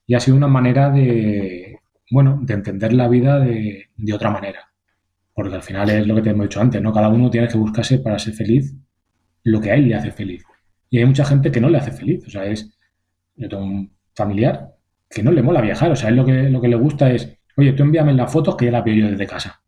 y 0.07 0.15
ha 0.15 0.19
sido 0.19 0.37
una 0.37 0.47
manera 0.47 0.89
de, 0.89 1.79
bueno, 2.09 2.39
de 2.41 2.53
entender 2.53 2.93
la 2.93 3.09
vida 3.09 3.39
de, 3.39 3.89
de 3.97 4.13
otra 4.13 4.29
manera. 4.29 4.72
Porque 5.33 5.55
al 5.55 5.63
final 5.63 5.89
es 5.89 6.05
lo 6.05 6.15
que 6.15 6.21
te 6.21 6.29
hemos 6.29 6.47
dicho 6.47 6.61
antes, 6.61 6.81
¿no? 6.81 6.93
Cada 6.93 7.09
uno 7.09 7.29
tiene 7.29 7.47
que 7.47 7.57
buscarse 7.57 7.99
para 7.99 8.19
ser 8.19 8.33
feliz 8.33 8.75
lo 9.43 9.59
que 9.59 9.71
a 9.71 9.75
él 9.75 9.87
le 9.87 9.95
hace 9.95 10.11
feliz. 10.11 10.43
Y 10.89 10.99
hay 10.99 11.05
mucha 11.05 11.25
gente 11.25 11.51
que 11.51 11.59
no 11.59 11.69
le 11.69 11.79
hace 11.79 11.91
feliz. 11.91 12.23
O 12.27 12.29
sea, 12.29 12.45
es. 12.45 12.77
Yo 13.35 13.49
tengo 13.49 13.63
un 13.63 13.97
familiar 14.15 14.75
que 15.09 15.23
no 15.23 15.31
le 15.31 15.41
mola 15.41 15.61
viajar. 15.61 15.91
O 15.91 15.95
sea, 15.95 16.09
él 16.09 16.15
lo 16.15 16.25
que, 16.25 16.49
lo 16.49 16.61
que 16.61 16.67
le 16.67 16.75
gusta 16.75 17.11
es, 17.11 17.35
oye, 17.57 17.73
tú 17.73 17.83
envíame 17.83 18.13
las 18.13 18.31
fotos 18.31 18.55
que 18.55 18.65
ya 18.65 18.71
las 18.71 18.83
veo 18.83 18.95
yo 18.95 19.09
desde 19.09 19.25
casa. 19.25 19.62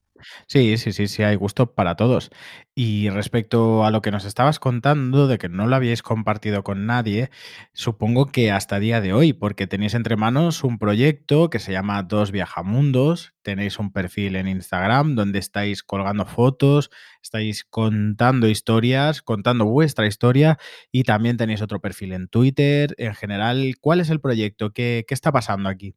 Sí, 0.48 0.78
sí, 0.78 0.92
sí, 0.92 1.08
sí, 1.08 1.24
hay 1.24 1.36
gusto 1.36 1.74
para 1.74 1.96
todos. 1.96 2.30
Y 2.76 3.10
respecto 3.10 3.86
a 3.86 3.92
lo 3.92 4.02
que 4.02 4.12
nos 4.12 4.26
estabas 4.26 4.60
contando 4.60 5.28
de 5.28 5.38
que 5.38 5.50
no 5.50 5.68
lo 5.68 5.76
habíais 5.76 6.02
compartido 6.04 6.64
con 6.64 6.86
nadie, 6.86 7.30
supongo 7.74 8.28
que 8.28 8.52
hasta 8.52 8.80
día 8.80 9.02
de 9.02 9.14
hoy, 9.14 9.34
porque 9.34 9.68
tenéis 9.68 9.94
entre 9.94 10.16
manos 10.18 10.64
un 10.64 10.78
proyecto 10.78 11.50
que 11.50 11.60
se 11.60 11.72
llama 11.72 12.04
Dos 12.04 12.32
Viajamundos, 12.32 13.34
tenéis 13.44 13.80
un 13.80 13.92
perfil 13.92 14.36
en 14.36 14.48
Instagram 14.48 15.16
donde 15.16 15.40
estáis 15.40 15.84
colgando 15.84 16.26
fotos, 16.26 16.90
estáis 17.22 17.64
contando 17.66 18.48
historias, 18.48 19.22
contando 19.22 19.66
vuestra 19.66 20.08
historia 20.08 20.58
y 20.92 21.04
también 21.04 21.38
tenéis 21.38 21.62
otro 21.62 21.80
perfil 21.80 22.14
en 22.14 22.28
Twitter. 22.28 22.94
En 22.98 23.16
general, 23.16 23.76
¿cuál 23.80 24.00
es 24.02 24.10
el 24.10 24.20
proyecto? 24.22 24.72
¿Qué, 24.72 25.06
qué 25.08 25.14
está 25.14 25.32
pasando 25.32 25.70
aquí? 25.70 25.96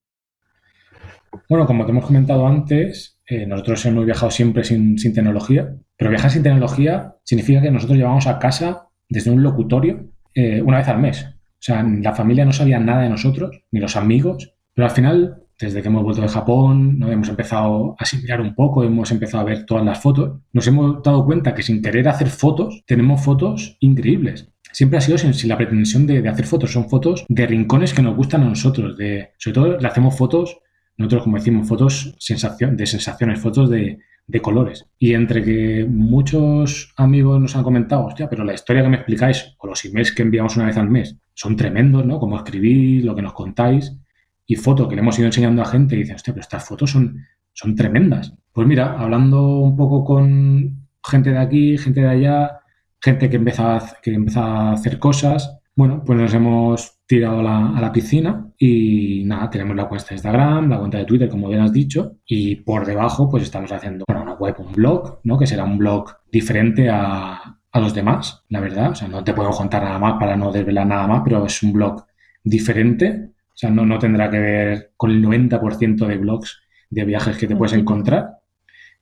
Bueno, 1.49 1.67
como 1.67 1.85
te 1.85 1.93
hemos 1.93 2.07
comentado 2.07 2.47
antes, 2.47 3.19
eh, 3.27 3.47
nosotros 3.47 3.85
hemos 3.87 4.05
viajado 4.05 4.31
siempre 4.31 4.65
sin, 4.65 4.97
tecnología, 4.97 5.75
pero 5.97 6.11
viajar 6.11 6.31
sin 6.31 6.43
tecnología 6.43 7.17
significa 7.25 7.61
que 7.61 7.71
nosotros 7.71 7.99
llevamos 7.99 8.27
a 8.27 8.39
casa 8.39 8.89
desde 9.09 9.31
un 9.31 9.43
locutorio 9.43 10.11
eh, 10.35 10.63
una 10.63 10.79
vez 10.79 10.89
al 10.89 11.01
mes. 11.01 11.25
O 11.25 11.61
sea, 11.61 11.83
la 11.83 12.15
familia 12.15 12.45
no 12.45 12.53
sabía 12.53 12.79
nada 12.79 13.03
de 13.03 13.09
nosotros, 13.09 13.65
ni 13.71 13.81
los 13.81 13.97
amigos, 13.97 14.55
pero 14.75 14.87
al 14.87 14.95
final, 14.95 15.43
desde 15.59 15.83
que 15.83 15.89
hemos 15.89 16.05
vuelto 16.05 16.23
de 16.23 16.29
Japón, 16.29 16.99
¿no? 16.99 17.11
hemos 17.11 17.29
empezado 17.29 17.97
a 17.99 18.03
asimilar 18.03 18.41
un 18.41 18.55
poco, 18.55 18.85
hemos 18.85 19.11
empezado 19.11 19.43
a 19.43 19.47
ver 19.47 19.67
todas 19.67 19.85
las 19.85 19.99
fotos, 20.01 20.41
nos 20.53 20.67
hemos 20.67 21.03
dado 21.03 21.25
cuenta 21.25 21.55
que 21.55 21.63
sin 21.63 21.83
querer 21.83 22.09
hacer 22.09 22.29
fotos, 22.29 22.85
tenemos 22.87 23.23
fotos 23.23 23.77
increíbles 23.81 24.49
siempre 24.73 24.99
ha 24.99 25.01
sido 25.01 25.19
sin, 25.19 25.49
la 25.49 25.57
pretensión 25.57 26.07
de, 26.07 26.29
hacer 26.29 26.47
fotos. 26.47 26.73
Son 26.73 26.89
fotos 26.89 27.25
de 27.29 27.47
rincones 27.47 27.93
que 27.93 28.03
nos 28.03 28.17
gustan 28.17 28.43
a 28.43 28.49
nosotros. 28.49 28.97
Sobre 29.39 29.55
todo 29.55 29.79
le 29.79 29.89
hacemos 29.89 30.17
fotos 30.17 30.59
nosotros, 30.99 31.23
como 31.23 31.37
decimos, 31.37 31.67
fotos 31.67 32.15
sensación, 32.19 32.77
de 32.77 32.85
sensaciones, 32.87 33.41
fotos 33.41 33.71
de, 33.71 34.01
de, 34.27 34.41
colores. 34.41 34.85
Y 34.99 35.15
entre 35.15 35.43
que 35.45 35.87
muchos 35.89 36.93
amigos 36.97 37.41
nos 37.41 37.57
han 37.57 37.63
comentado, 37.63 38.05
hostia, 38.05 38.29
pero 38.29 38.45
la 38.45 38.53
historia 38.53 38.83
que 38.83 38.89
me 38.89 38.97
explicáis 38.97 39.55
o 39.59 39.69
los 39.69 39.85
emails 39.85 40.13
que 40.13 40.23
enviamos 40.23 40.57
una 40.57 40.67
vez 40.67 40.77
al 40.77 40.91
mes 40.91 41.17
son 41.35 41.57
tremendos, 41.57 42.05
¿no? 42.05 42.19
Como 42.19 42.37
escribís, 42.37 43.05
lo 43.05 43.15
que 43.15 43.23
nos 43.23 43.33
contáis. 43.33 43.97
Y 44.45 44.57
fotos 44.57 44.89
que 44.89 44.97
le 44.97 45.03
hemos 45.03 45.19
ido 45.19 45.27
enseñando 45.27 45.63
a 45.63 45.67
gente 45.67 45.95
y 45.95 46.01
dicen, 46.01 46.17
hostia, 46.17 46.35
pero 46.35 46.43
estas 46.43 46.67
fotos 46.67 46.91
son, 46.91 47.25
son 47.53 47.77
tremendas. 47.77 48.35
Pues 48.53 48.67
mira, 48.67 48.99
hablando 48.99 49.59
un 49.59 49.77
poco 49.77 50.05
con 50.05 50.89
gente 51.05 51.31
de 51.31 51.39
aquí, 51.39 51.79
gente 51.79 52.01
de 52.01 52.09
allá, 52.09 52.61
gente 53.01 53.31
que 53.31 53.37
empieza 53.37 53.77
a, 53.77 53.97
que 54.03 54.13
empieza 54.13 54.43
a 54.43 54.73
hacer 54.73 54.99
cosas, 54.99 55.59
bueno, 55.77 56.03
pues 56.05 56.19
nos 56.19 56.35
hemos 56.35 56.98
tirado 57.09 57.41
a 57.41 57.43
la, 57.43 57.69
a 57.71 57.81
la, 57.81 57.91
piscina 57.91 58.53
y 58.59 59.25
nada, 59.25 59.49
tenemos 59.49 59.75
la 59.75 59.89
cuenta 59.89 60.09
de 60.11 60.17
Instagram, 60.17 60.69
la 60.69 60.79
cuenta 60.79 60.99
de 60.99 61.07
Twitter, 61.07 61.29
como 61.31 61.49
bien 61.49 61.63
has 61.63 61.73
dicho, 61.73 62.19
y 62.27 62.57
por 62.57 62.85
debajo 62.85 63.31
pues 63.31 63.45
estamos 63.45 63.73
haciendo 63.73 64.05
bueno, 64.07 64.23
una 64.23 64.35
web, 64.35 64.55
un 64.59 64.73
blog, 64.73 65.21
¿no? 65.25 65.39
Que 65.39 65.47
será 65.47 65.65
un 65.65 65.79
blog 65.79 66.11
diferente 66.31 66.91
a, 66.91 67.59
a 67.73 67.81
los 67.81 67.95
demás, 67.95 68.45
la 68.51 68.61
verdad. 68.61 68.91
O 68.91 68.95
sea, 68.95 69.09
no 69.09 69.25
te 69.25 69.33
puedo 69.33 69.51
contar 69.51 69.83
nada 69.83 69.99
más 69.99 70.21
para 70.21 70.37
no 70.37 70.53
desvelar 70.53 70.87
nada 70.87 71.07
más, 71.07 71.23
pero 71.25 71.47
es 71.47 71.63
un 71.63 71.73
blog 71.73 72.05
diferente. 72.45 73.31
O 73.49 73.57
sea, 73.57 73.71
no, 73.71 73.87
no 73.87 73.99
tendrá 73.99 74.31
que 74.31 74.39
ver 74.39 74.93
con 74.97 75.11
el 75.11 75.25
90% 75.25 76.07
de 76.07 76.17
blogs 76.19 76.61
de 76.91 77.05
viajes 77.07 77.39
que 77.39 77.47
te 77.47 77.57
puedes 77.57 77.73
encontrar. 77.73 78.39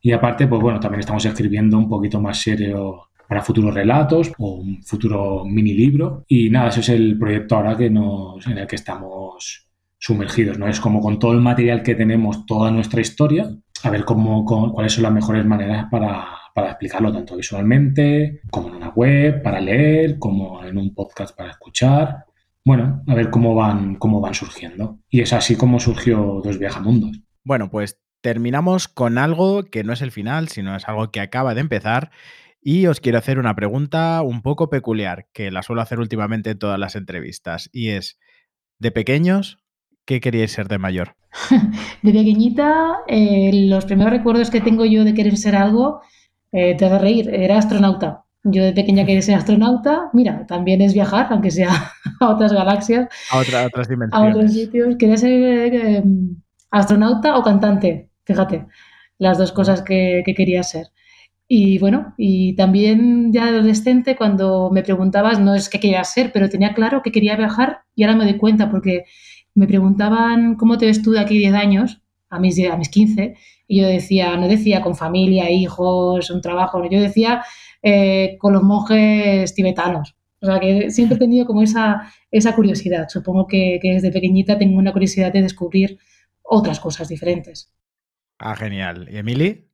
Y 0.00 0.12
aparte, 0.12 0.46
pues 0.46 0.62
bueno, 0.62 0.78
también 0.78 1.00
estamos 1.00 1.24
escribiendo 1.24 1.76
un 1.76 1.88
poquito 1.88 2.20
más 2.20 2.40
serio 2.40 3.08
para 3.28 3.42
futuros 3.42 3.74
relatos 3.74 4.32
o 4.38 4.56
un 4.56 4.82
futuro 4.82 5.44
mini 5.44 5.74
libro. 5.74 6.24
Y 6.28 6.50
nada, 6.50 6.68
ese 6.68 6.80
es 6.80 6.88
el 6.90 7.18
proyecto 7.18 7.56
ahora 7.56 7.76
que 7.76 7.90
nos, 7.90 8.46
en 8.46 8.58
el 8.58 8.66
que 8.66 8.76
estamos 8.76 9.66
sumergidos, 9.98 10.58
¿no? 10.58 10.68
Es 10.68 10.80
como 10.80 11.00
con 11.00 11.18
todo 11.18 11.32
el 11.32 11.40
material 11.40 11.82
que 11.82 11.94
tenemos, 11.94 12.46
toda 12.46 12.70
nuestra 12.70 13.00
historia, 13.00 13.50
a 13.82 13.90
ver 13.90 14.04
cómo, 14.04 14.44
cómo 14.44 14.72
cuáles 14.72 14.92
son 14.92 15.02
las 15.02 15.12
mejores 15.12 15.44
maneras 15.44 15.86
para, 15.90 16.26
para, 16.54 16.68
explicarlo, 16.68 17.12
tanto 17.12 17.36
visualmente, 17.36 18.40
como 18.50 18.68
en 18.68 18.76
una 18.76 18.90
web, 18.90 19.42
para 19.42 19.60
leer, 19.60 20.18
como 20.18 20.64
en 20.64 20.78
un 20.78 20.94
podcast 20.94 21.36
para 21.36 21.50
escuchar. 21.50 22.24
Bueno, 22.64 23.02
a 23.06 23.14
ver 23.14 23.30
cómo 23.30 23.54
van, 23.54 23.96
cómo 23.96 24.20
van 24.20 24.34
surgiendo. 24.34 24.98
Y 25.08 25.20
es 25.20 25.32
así 25.32 25.56
como 25.56 25.80
surgió 25.80 26.40
Dos 26.42 26.58
Viajamundos. 26.58 27.20
Bueno, 27.44 27.70
pues 27.70 28.00
terminamos 28.20 28.88
con 28.88 29.18
algo 29.18 29.64
que 29.64 29.84
no 29.84 29.92
es 29.92 30.02
el 30.02 30.10
final, 30.10 30.48
sino 30.48 30.74
es 30.74 30.88
algo 30.88 31.10
que 31.10 31.20
acaba 31.20 31.54
de 31.54 31.60
empezar 31.60 32.10
y 32.68 32.88
os 32.88 32.98
quiero 32.98 33.18
hacer 33.18 33.38
una 33.38 33.54
pregunta 33.54 34.20
un 34.22 34.42
poco 34.42 34.68
peculiar, 34.68 35.28
que 35.32 35.52
la 35.52 35.62
suelo 35.62 35.82
hacer 35.82 36.00
últimamente 36.00 36.50
en 36.50 36.58
todas 36.58 36.80
las 36.80 36.96
entrevistas, 36.96 37.70
y 37.72 37.90
es, 37.90 38.18
de 38.80 38.90
pequeños, 38.90 39.58
¿qué 40.04 40.20
queríais 40.20 40.50
ser 40.50 40.66
de 40.66 40.78
mayor? 40.78 41.14
de 42.02 42.12
pequeñita, 42.12 42.96
eh, 43.06 43.68
los 43.68 43.84
primeros 43.84 44.12
recuerdos 44.12 44.50
que 44.50 44.60
tengo 44.60 44.84
yo 44.84 45.04
de 45.04 45.14
querer 45.14 45.36
ser 45.36 45.54
algo, 45.54 46.00
eh, 46.50 46.74
te 46.74 46.86
hace 46.86 46.98
reír, 46.98 47.32
era 47.32 47.56
astronauta. 47.56 48.24
Yo 48.42 48.64
de 48.64 48.72
pequeña 48.72 49.06
quería 49.06 49.22
ser 49.22 49.36
astronauta, 49.36 50.10
mira, 50.12 50.44
también 50.48 50.82
es 50.82 50.92
viajar, 50.92 51.28
aunque 51.30 51.52
sea 51.52 51.70
a 52.20 52.28
otras 52.30 52.52
galaxias, 52.52 53.06
a, 53.30 53.38
otra, 53.38 53.62
a 53.62 53.66
otras 53.66 53.88
dimensiones. 53.88 54.28
A 54.28 54.36
otros 54.36 54.52
sitios. 54.52 54.96
Quería 54.98 55.16
ser 55.16 55.72
eh, 55.72 56.02
astronauta 56.72 57.36
o 57.36 57.44
cantante, 57.44 58.10
fíjate, 58.24 58.66
las 59.18 59.38
dos 59.38 59.52
cosas 59.52 59.82
que, 59.82 60.24
que 60.26 60.34
quería 60.34 60.64
ser. 60.64 60.88
Y 61.48 61.78
bueno, 61.78 62.14
y 62.16 62.56
también 62.56 63.32
ya 63.32 63.48
adolescente, 63.48 64.16
cuando 64.16 64.70
me 64.72 64.82
preguntabas, 64.82 65.38
no 65.38 65.54
es 65.54 65.68
que 65.68 65.78
quería 65.78 66.02
ser, 66.02 66.32
pero 66.32 66.48
tenía 66.48 66.74
claro 66.74 67.02
que 67.02 67.12
quería 67.12 67.36
viajar 67.36 67.82
y 67.94 68.02
ahora 68.02 68.16
me 68.16 68.24
doy 68.24 68.36
cuenta 68.36 68.68
porque 68.68 69.04
me 69.54 69.66
preguntaban 69.66 70.56
cómo 70.56 70.76
te 70.76 70.86
ves 70.86 71.02
tú 71.02 71.12
de 71.12 71.20
aquí 71.20 71.38
10 71.38 71.54
años, 71.54 72.02
a 72.28 72.40
mis, 72.40 72.58
a 72.68 72.76
mis 72.76 72.88
15, 72.88 73.36
y 73.68 73.80
yo 73.80 73.86
decía, 73.86 74.36
no 74.36 74.48
decía 74.48 74.82
con 74.82 74.96
familia, 74.96 75.50
hijos, 75.50 76.30
un 76.30 76.40
trabajo, 76.40 76.82
yo 76.90 77.00
decía 77.00 77.44
eh, 77.82 78.36
con 78.38 78.52
los 78.52 78.62
monjes 78.62 79.54
tibetanos. 79.54 80.16
O 80.42 80.46
sea, 80.46 80.60
que 80.60 80.90
siempre 80.90 81.16
he 81.16 81.20
tenido 81.20 81.46
como 81.46 81.62
esa, 81.62 82.12
esa 82.30 82.54
curiosidad. 82.54 83.08
Supongo 83.08 83.46
que, 83.46 83.78
que 83.80 83.94
desde 83.94 84.12
pequeñita 84.12 84.58
tengo 84.58 84.78
una 84.78 84.92
curiosidad 84.92 85.32
de 85.32 85.42
descubrir 85.42 85.98
otras 86.42 86.80
cosas 86.80 87.08
diferentes. 87.08 87.72
Ah, 88.38 88.54
genial. 88.54 89.08
¿Y 89.10 89.16
Emily? 89.16 89.66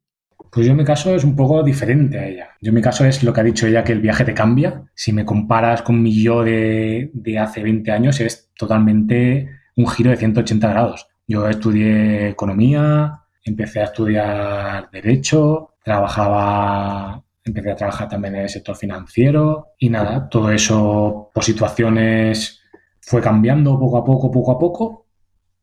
Pues 0.50 0.66
yo 0.66 0.72
en 0.72 0.78
mi 0.78 0.85
caso 0.85 1.14
es 1.14 1.24
un 1.24 1.37
poco 1.37 1.62
diferente 1.62 2.18
a 2.18 2.26
ella. 2.26 2.48
Yo 2.61 2.70
en 2.70 2.74
mi 2.74 2.83
caso 2.83 3.05
es 3.05 3.22
lo 3.22 3.33
que 3.33 3.40
ha 3.40 3.44
dicho 3.44 3.66
ella, 3.66 3.85
que 3.85 3.92
el 3.92 4.00
viaje 4.00 4.24
te 4.24 4.35
cambia. 4.35 4.85
Si 4.94 5.12
me 5.12 5.24
comparas 5.24 5.83
con 5.83 6.02
mi 6.02 6.22
yo 6.22 6.44
de, 6.44 7.11
hace 7.40 7.62
20 7.62 7.90
años, 7.90 8.20
es 8.20 8.50
totalmente 8.57 9.48
un 9.76 9.87
giro 9.88 10.11
de 10.11 10.16
180 10.16 10.68
grados. 10.68 11.09
Yo 11.26 11.48
estudié 11.48 12.28
economía, 12.28 13.22
empecé 13.44 13.81
a 13.81 13.85
estudiar 13.85 14.90
derecho, 14.90 15.74
trabajaba, 15.83 17.22
empecé 17.44 17.70
a 17.70 17.76
trabajar 17.76 18.09
también 18.09 18.35
en 18.37 18.42
el 18.42 18.48
sector 18.48 18.76
financiero 18.76 19.68
y 19.78 19.88
nada, 19.88 20.28
todo 20.28 20.50
eso 20.50 21.31
por 21.33 21.44
situaciones 21.44 22.61
fue 23.00 23.20
cambiando 23.20 23.78
poco 23.78 23.98
a 23.98 24.05
poco, 24.05 24.31
poco 24.31 24.52
a 24.52 24.59
poco, 24.59 25.07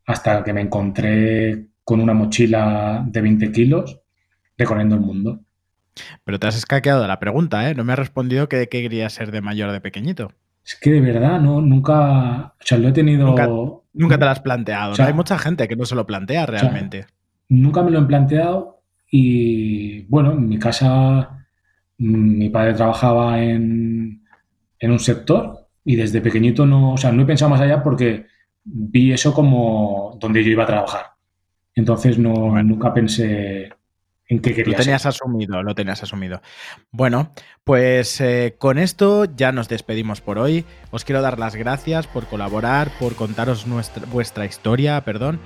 hasta 0.06 0.44
que 0.44 0.54
me 0.54 0.62
encontré 0.62 1.68
con 1.84 2.02
una 2.02 2.14
mochila 2.14 3.04
de 3.08 3.22
20 3.22 3.52
kilos 3.52 3.99
recorriendo 4.60 4.96
el 4.96 5.02
mundo. 5.02 5.40
Pero 6.24 6.40
te 6.40 6.48
has 6.48 6.56
escaqueado 6.56 7.08
la 7.08 7.20
pregunta, 7.20 7.70
¿eh? 7.70 7.74
No 7.74 7.84
me 7.84 7.94
has 7.94 8.00
respondido 8.00 8.48
que 8.48 8.58
de 8.58 8.70
qué 8.70 8.82
querías 8.82 9.14
ser 9.14 9.32
de 9.32 9.42
mayor 9.42 9.72
de 9.72 9.82
pequeñito. 9.82 10.32
Es 10.64 10.76
que 10.76 10.92
de 10.92 11.02
verdad, 11.02 11.40
no, 11.40 11.62
nunca, 11.62 12.54
o 12.60 12.64
sea, 12.64 12.78
lo 12.78 12.90
he 12.90 12.92
tenido... 12.92 13.26
Nunca, 13.92 14.18
te 14.20 14.26
lo 14.26 14.32
has 14.32 14.40
planteado, 14.40 14.94
Hay 15.04 15.14
mucha 15.14 15.40
gente 15.40 15.68
que 15.68 15.76
no 15.76 15.86
se 15.86 15.96
lo 15.96 16.06
plantea 16.06 16.46
realmente. 16.46 17.08
nunca 17.50 17.82
me 17.82 17.92
lo 17.92 18.00
he 18.00 18.06
planteado 18.06 18.84
y, 19.10 20.04
bueno, 20.04 20.34
en 20.34 20.48
mi 20.48 20.60
casa 20.60 21.48
mi 21.98 22.50
padre 22.50 22.76
trabajaba 22.76 23.42
en, 23.42 24.24
en 24.80 24.92
un 24.92 25.00
sector 25.00 25.68
y 25.84 25.96
desde 25.96 26.22
pequeñito 26.22 26.66
no, 26.66 26.94
o 26.94 26.98
sea, 26.98 27.12
no 27.12 27.24
he 27.24 27.26
pensado 27.26 27.50
más 27.50 27.62
allá 27.62 27.84
porque 27.84 28.28
vi 28.64 29.12
eso 29.12 29.34
como 29.34 30.18
donde 30.20 30.44
yo 30.44 30.52
iba 30.52 30.64
a 30.64 30.68
trabajar. 30.68 31.06
Entonces 31.76 32.18
no, 32.18 32.62
nunca 32.64 32.94
pensé 32.94 33.70
en 34.30 34.40
qué 34.40 34.54
quería 34.54 34.78
Lo 34.78 34.84
tenías 34.84 35.06
asumido, 35.06 35.62
lo 35.64 35.76
tenías 35.76 36.02
asumido. 36.04 36.42
Bueno, 36.92 37.34
pues 37.64 38.22
eh, 38.22 38.56
con 38.58 38.78
esto 38.78 39.26
ya 39.26 39.52
nos 39.52 39.68
despedimos 39.68 40.22
por 40.22 40.38
hoy. 40.38 40.66
Os 40.92 41.04
quiero 41.04 41.22
dar 41.22 41.40
las 41.40 41.56
gracias 41.56 42.08
por 42.08 42.28
colaborar, 42.28 42.92
por 43.00 43.16
contaros 43.16 43.68
nuestra, 43.68 44.06
vuestra 44.06 44.46
historia, 44.46 45.04
perdón 45.04 45.40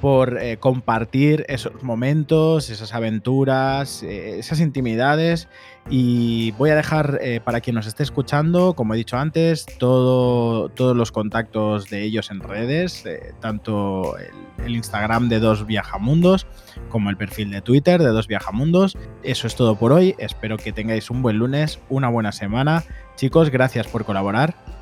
por 0.00 0.38
eh, 0.38 0.56
compartir 0.58 1.44
esos 1.48 1.82
momentos, 1.82 2.70
esas 2.70 2.94
aventuras, 2.94 4.02
eh, 4.02 4.38
esas 4.38 4.60
intimidades. 4.60 5.48
Y 5.88 6.52
voy 6.52 6.70
a 6.70 6.76
dejar 6.76 7.18
eh, 7.22 7.40
para 7.42 7.60
quien 7.60 7.74
nos 7.74 7.86
esté 7.86 8.02
escuchando, 8.02 8.74
como 8.74 8.94
he 8.94 8.96
dicho 8.96 9.16
antes, 9.16 9.66
todo, 9.78 10.68
todos 10.68 10.96
los 10.96 11.10
contactos 11.12 11.90
de 11.90 12.02
ellos 12.02 12.30
en 12.30 12.40
redes, 12.40 13.04
tanto 13.40 14.16
el, 14.18 14.66
el, 14.66 14.76
Instagram 14.76 15.28
de 15.28 15.40
Dos 15.40 15.66
Viajamundos 15.66 16.46
como 16.90 17.10
el 17.10 17.16
perfil 17.16 17.50
de 17.50 17.60
Twitter 17.60 18.00
de 18.02 18.08
Dos 18.08 18.26
Viajamundos. 18.26 18.96
Eso 19.22 19.46
es 19.46 19.56
todo 19.56 19.76
por 19.76 19.92
hoy. 19.92 20.14
Espero 20.18 20.56
que 20.56 20.72
tengáis 20.72 21.10
un 21.10 21.22
buen 21.22 21.38
lunes, 21.38 21.80
una 21.88 22.08
buena 22.08 22.32
semana. 22.32 22.84
Chicos, 23.16 23.50
gracias 23.50 23.86
por 23.86 24.04
colaborar. 24.04 24.79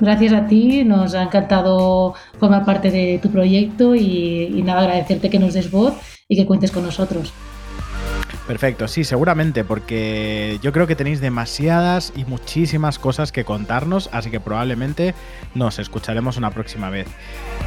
Gracias 0.00 0.32
a 0.32 0.46
ti, 0.46 0.84
nos 0.84 1.14
ha 1.14 1.22
encantado 1.22 2.14
formar 2.38 2.64
parte 2.64 2.90
de 2.90 3.18
tu 3.22 3.30
proyecto 3.30 3.94
y, 3.94 4.62
nada, 4.64 4.82
agradecerte 4.82 5.30
que 5.30 5.38
nos 5.38 5.54
des 5.54 5.70
voz 5.70 5.94
y 6.28 6.36
que 6.36 6.46
cuentes 6.46 6.70
con 6.70 6.82
nosotros. 6.82 7.32
Perfecto, 8.46 8.86
sí, 8.86 9.02
seguramente, 9.02 9.64
porque 9.64 10.60
yo 10.62 10.72
creo 10.72 10.86
que 10.86 10.94
tenéis 10.94 11.20
demasiadas 11.20 12.12
y 12.14 12.24
muchísimas 12.24 12.98
cosas 12.98 13.32
que 13.32 13.44
contarnos, 13.44 14.08
así 14.12 14.30
que 14.30 14.38
probablemente 14.38 15.14
nos 15.54 15.80
escucharemos 15.80 16.36
una 16.36 16.50
próxima 16.52 16.88
vez. 16.88 17.08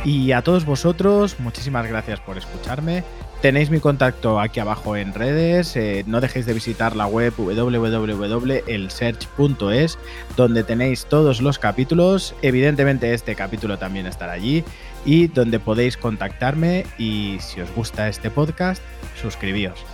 Y 0.06 0.32
a 0.32 0.42
todos 0.42 0.66
vosotros, 0.66 1.36
muchísimas 1.40 1.86
gracias 1.86 2.22
por 2.22 2.38
escucharme. 2.38 3.04
Tenéis 3.42 3.70
mi 3.70 3.80
contacto 3.80 4.42
aquí 4.42 4.60
abajo 4.60 4.98
en 4.98 5.14
redes. 5.14 5.78
Eh, 5.78 6.04
no 6.06 6.20
dejéis 6.20 6.46
de 6.46 6.54
visitar 6.54 6.98
la 6.98 7.08
web 7.08 7.34
www.elsearch.es, 7.38 9.98
donde 10.36 10.66
tenéis 10.66 11.06
todos 11.06 11.42
los 11.42 11.58
capítulos. 11.58 12.36
Evidentemente, 12.42 13.14
este 13.14 13.36
capítulo 13.36 13.78
también 13.78 14.08
estará 14.08 14.34
allí 14.34 14.66
y 15.06 15.28
donde 15.28 15.62
podéis 15.62 15.96
contactarme. 15.96 16.86
Y 16.98 17.38
si 17.40 17.62
os 17.62 17.74
gusta 17.74 18.10
este 18.10 18.30
podcast, 18.30 18.84
suscribíos. 19.22 19.86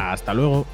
Hasta 0.00 0.32
luego. 0.32 0.66